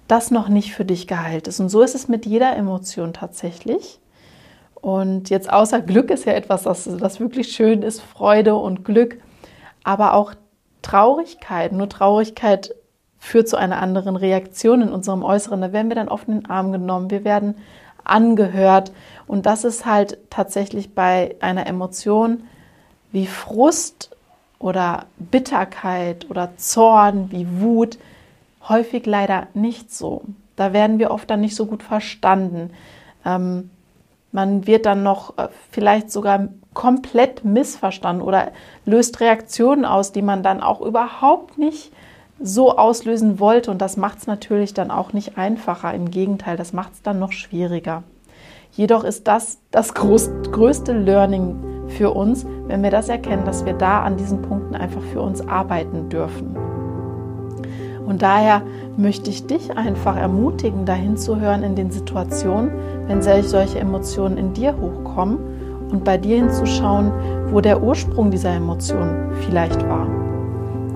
das 0.08 0.32
noch 0.32 0.50
nicht 0.50 0.74
für 0.74 0.86
dich 0.86 1.08
geheilt 1.08 1.48
ist. 1.48 1.60
Und 1.60 1.70
so 1.70 1.82
ist 1.82 1.96
es 1.96 2.08
mit 2.08 2.26
jeder 2.26 2.56
Emotion 2.56 3.14
tatsächlich. 3.14 4.00
Und 4.76 5.30
jetzt 5.30 5.52
außer 5.52 5.82
Glück 5.82 6.12
ist 6.12 6.26
ja 6.26 6.34
etwas, 6.34 6.64
das, 6.64 6.90
das 7.00 7.20
wirklich 7.20 7.52
schön 7.52 7.82
ist, 7.82 8.02
Freude 8.02 8.56
und 8.56 8.86
Glück, 8.86 9.20
aber 9.84 10.14
auch 10.14 10.34
Traurigkeit. 10.82 11.72
Nur 11.72 11.90
Traurigkeit 11.90 12.76
führt 13.18 13.50
zu 13.50 13.58
einer 13.58 13.82
anderen 13.82 14.16
Reaktion 14.16 14.82
in 14.82 14.90
unserem 14.90 15.24
Äußeren. 15.24 15.62
Da 15.62 15.74
werden 15.74 15.90
wir 15.90 15.96
dann 15.96 16.10
oft 16.10 16.28
in 16.28 16.42
den 16.42 16.50
Arm 16.50 16.72
genommen, 16.72 17.10
wir 17.10 17.24
werden 17.24 17.56
angehört. 18.04 18.92
Und 19.26 19.46
das 19.46 19.64
ist 19.64 19.86
halt 19.86 20.18
tatsächlich 20.30 20.94
bei 20.94 21.36
einer 21.42 21.68
Emotion 21.68 22.44
wie 23.12 23.28
Frust 23.28 24.16
oder 24.60 25.06
Bitterkeit 25.18 26.30
oder 26.30 26.58
Zorn, 26.58 27.32
wie 27.32 27.48
Wut, 27.60 27.98
häufig 28.68 29.06
leider 29.06 29.48
nicht 29.54 29.94
so. 29.94 30.24
Da 30.56 30.74
werden 30.74 31.00
wir 31.00 31.12
oft 31.12 31.30
dann 31.30 31.42
nicht 31.42 31.56
so 31.56 31.66
gut 31.66 31.84
verstanden. 31.84 32.72
Ähm, 33.26 33.70
man 34.32 34.68
wird 34.68 34.86
dann 34.86 35.04
noch 35.04 35.38
äh, 35.38 35.48
vielleicht 35.72 36.12
sogar 36.12 36.50
komplett 36.74 37.46
missverstanden 37.46 38.22
oder 38.22 38.52
löst 38.86 39.20
Reaktionen 39.20 39.86
aus, 39.86 40.12
die 40.12 40.22
man 40.22 40.44
dann 40.44 40.62
auch 40.62 40.82
überhaupt 40.82 41.58
nicht 41.58 41.92
so 42.40 42.78
auslösen 42.78 43.40
wollte. 43.40 43.72
Und 43.72 43.82
das 43.82 43.98
macht 43.98 44.20
es 44.20 44.28
natürlich 44.28 44.74
dann 44.74 44.92
auch 44.92 45.14
nicht 45.14 45.38
einfacher. 45.38 45.94
Im 45.94 46.12
Gegenteil, 46.12 46.58
das 46.58 46.74
macht 46.74 46.94
es 46.94 47.02
dann 47.02 47.20
noch 47.20 47.32
schwieriger. 47.32 48.04
Jedoch 48.74 49.04
ist 49.04 49.28
das 49.28 49.58
das 49.72 49.94
größte 49.94 50.94
Learning 50.94 51.56
für 51.88 52.12
uns, 52.12 52.46
wenn 52.68 52.84
wir 52.84 52.92
das 52.92 53.10
erkennen, 53.10 53.46
dass 53.46 53.66
wir 53.66 53.74
da 53.74 54.02
an 54.02 54.18
diesen 54.18 54.42
Punkten 54.42 54.76
einfach 54.76 55.02
für 55.14 55.22
uns 55.22 55.48
arbeiten 55.48 56.10
dürfen. 56.10 56.56
Und 58.06 58.22
daher 58.22 58.62
möchte 58.96 59.30
ich 59.30 59.48
dich 59.48 59.78
einfach 59.78 60.16
ermutigen, 60.16 60.86
dahin 60.86 61.18
zu 61.18 61.40
hören 61.40 61.64
in 61.64 61.76
den 61.76 61.92
Situationen, 61.92 62.72
wenn 63.08 63.22
solche 63.22 63.80
Emotionen 63.80 64.38
in 64.38 64.54
dir 64.54 64.76
hochkommen 64.80 65.38
und 65.92 66.04
bei 66.04 66.18
dir 66.18 66.38
hinzuschauen, 66.38 67.12
wo 67.52 67.60
der 67.60 67.84
Ursprung 67.84 68.32
dieser 68.32 68.56
Emotion 68.56 69.32
vielleicht 69.46 69.88
war. 69.90 70.08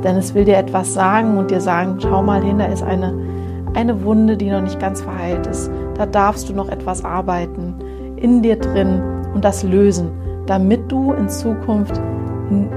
Denn 0.04 0.16
es 0.16 0.34
will 0.34 0.46
dir 0.46 0.58
etwas 0.58 0.94
sagen 0.94 1.38
und 1.38 1.52
dir 1.52 1.62
sagen, 1.62 1.98
schau 2.00 2.24
mal 2.24 2.42
hin, 2.42 2.60
da 2.60 2.66
ist 2.66 2.82
eine, 2.82 3.14
eine 3.74 4.04
Wunde, 4.04 4.38
die 4.38 4.50
noch 4.50 4.62
nicht 4.62 4.80
ganz 4.80 5.02
verheilt 5.02 5.48
ist. 5.48 5.70
Da 5.96 6.06
darfst 6.06 6.50
du 6.50 6.54
noch 6.54 6.70
etwas 6.70 7.06
arbeiten 7.06 7.76
in 8.16 8.42
dir 8.42 8.58
drin 8.58 9.02
und 9.34 9.46
das 9.46 9.64
lösen 9.64 10.12
damit 10.46 10.92
du 10.92 11.14
in 11.14 11.30
Zukunft 11.30 11.98
in 12.50 12.70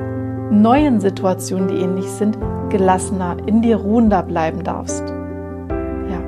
neuen 0.62 1.00
Situationen, 1.00 1.68
die 1.68 1.76
ähnlich 1.76 2.06
sind, 2.06 2.38
gelassener, 2.70 3.36
in 3.46 3.62
dir 3.62 3.76
ruhender 3.76 4.22
bleiben 4.22 4.62
darfst. 4.64 5.04
Ja. 6.10 6.20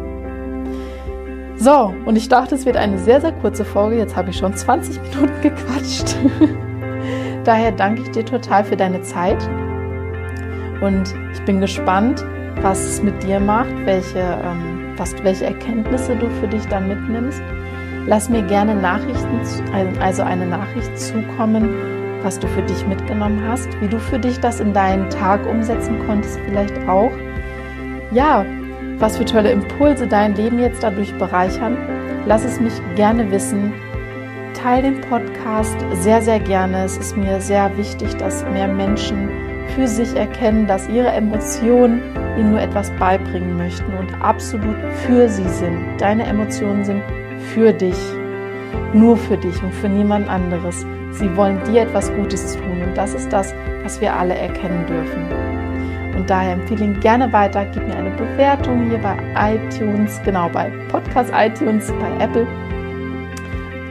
So, 1.56 1.92
und 2.06 2.16
ich 2.16 2.28
dachte, 2.28 2.54
es 2.54 2.66
wird 2.66 2.76
eine 2.76 2.98
sehr, 2.98 3.20
sehr 3.20 3.32
kurze 3.32 3.64
Folge. 3.64 3.98
Jetzt 3.98 4.16
habe 4.16 4.30
ich 4.30 4.36
schon 4.36 4.54
20 4.54 5.00
Minuten 5.02 5.40
gequatscht. 5.42 6.16
Daher 7.44 7.72
danke 7.72 8.02
ich 8.02 8.10
dir 8.10 8.24
total 8.24 8.64
für 8.64 8.76
deine 8.76 9.02
Zeit. 9.02 9.42
Und 10.80 11.14
ich 11.32 11.42
bin 11.44 11.60
gespannt, 11.60 12.24
was 12.62 12.80
es 12.80 13.02
mit 13.02 13.22
dir 13.22 13.40
macht, 13.40 13.74
welche, 13.84 14.18
ähm, 14.18 14.94
was, 14.96 15.14
welche 15.22 15.46
Erkenntnisse 15.46 16.16
du 16.16 16.28
für 16.40 16.48
dich 16.48 16.66
dann 16.66 16.88
mitnimmst. 16.88 17.40
Lass 18.06 18.28
mir 18.28 18.42
gerne 18.42 18.76
Nachrichten, 18.76 19.40
also 20.00 20.22
eine 20.22 20.46
Nachricht 20.46 20.96
zukommen, 20.96 21.74
was 22.22 22.38
du 22.38 22.46
für 22.46 22.62
dich 22.62 22.86
mitgenommen 22.86 23.42
hast, 23.48 23.68
wie 23.80 23.88
du 23.88 23.98
für 23.98 24.20
dich 24.20 24.38
das 24.38 24.60
in 24.60 24.72
deinen 24.72 25.10
Tag 25.10 25.44
umsetzen 25.44 25.98
konntest, 26.06 26.38
vielleicht 26.46 26.76
auch. 26.88 27.10
Ja, 28.12 28.44
was 28.98 29.16
für 29.16 29.24
tolle 29.24 29.50
Impulse 29.50 30.06
dein 30.06 30.36
Leben 30.36 30.60
jetzt 30.60 30.84
dadurch 30.84 31.12
bereichern. 31.18 31.76
Lass 32.26 32.44
es 32.44 32.60
mich 32.60 32.74
gerne 32.94 33.28
wissen. 33.32 33.72
Teil 34.54 34.82
den 34.82 35.00
Podcast 35.00 35.76
sehr, 35.94 36.22
sehr 36.22 36.38
gerne. 36.38 36.84
Es 36.84 36.96
ist 36.96 37.16
mir 37.16 37.40
sehr 37.40 37.76
wichtig, 37.76 38.16
dass 38.16 38.44
mehr 38.52 38.68
Menschen 38.68 39.28
für 39.74 39.88
sich 39.88 40.14
erkennen, 40.14 40.68
dass 40.68 40.88
ihre 40.88 41.08
Emotionen 41.08 42.00
ihnen 42.38 42.52
nur 42.52 42.60
etwas 42.60 42.90
beibringen 42.92 43.56
möchten 43.56 43.92
und 43.98 44.14
absolut 44.22 44.76
für 45.04 45.28
sie 45.28 45.48
sind. 45.48 46.00
Deine 46.00 46.24
Emotionen 46.24 46.84
sind 46.84 47.02
für 47.54 47.72
dich, 47.72 47.98
nur 48.92 49.16
für 49.16 49.36
dich 49.36 49.62
und 49.62 49.72
für 49.74 49.88
niemand 49.88 50.28
anderes. 50.28 50.86
Sie 51.12 51.34
wollen 51.36 51.62
dir 51.64 51.82
etwas 51.82 52.12
Gutes 52.14 52.56
tun 52.56 52.82
und 52.82 52.96
das 52.96 53.14
ist 53.14 53.32
das, 53.32 53.54
was 53.82 54.00
wir 54.00 54.14
alle 54.14 54.34
erkennen 54.34 54.84
dürfen. 54.86 55.56
Und 56.16 56.30
daher 56.30 56.54
empfehle 56.54 56.84
ihn 56.84 57.00
gerne 57.00 57.32
weiter. 57.32 57.64
Gib 57.72 57.86
mir 57.86 57.96
eine 57.96 58.10
Bewertung 58.10 58.88
hier 58.88 58.98
bei 58.98 59.16
iTunes, 59.54 60.20
genau 60.24 60.48
bei 60.48 60.70
Podcast 60.88 61.32
iTunes, 61.34 61.92
bei 62.00 62.24
Apple. 62.24 62.46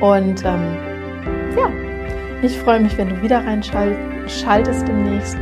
Und 0.02 0.44
ähm, 0.44 0.78
ja, 1.56 1.70
ich 2.42 2.58
freue 2.60 2.80
mich, 2.80 2.98
wenn 2.98 3.10
du 3.10 3.22
wieder 3.22 3.46
reinschaltest 3.46 4.88
demnächst. 4.88 5.38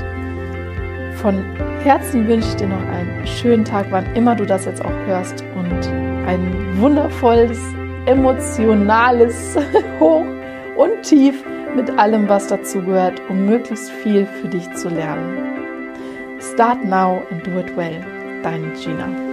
Von 1.15 1.43
Herzen 1.83 2.27
wünsche 2.27 2.49
ich 2.49 2.55
dir 2.55 2.67
noch 2.67 2.85
einen 2.89 3.25
schönen 3.25 3.65
Tag, 3.65 3.87
wann 3.89 4.05
immer 4.15 4.35
du 4.35 4.45
das 4.45 4.65
jetzt 4.65 4.83
auch 4.83 4.91
hörst 5.05 5.43
und 5.55 5.87
ein 6.27 6.79
wundervolles 6.79 7.59
emotionales 8.05 9.57
Hoch 9.99 10.25
und 10.75 11.01
Tief 11.03 11.43
mit 11.75 11.89
allem, 11.97 12.29
was 12.29 12.47
dazugehört, 12.47 13.21
um 13.29 13.45
möglichst 13.45 13.89
viel 13.89 14.25
für 14.25 14.47
dich 14.47 14.71
zu 14.73 14.89
lernen. 14.89 15.37
Start 16.39 16.83
now 16.85 17.21
and 17.31 17.45
do 17.45 17.59
it 17.59 17.75
well. 17.75 18.03
Deine 18.43 18.73
Gina. 18.73 19.32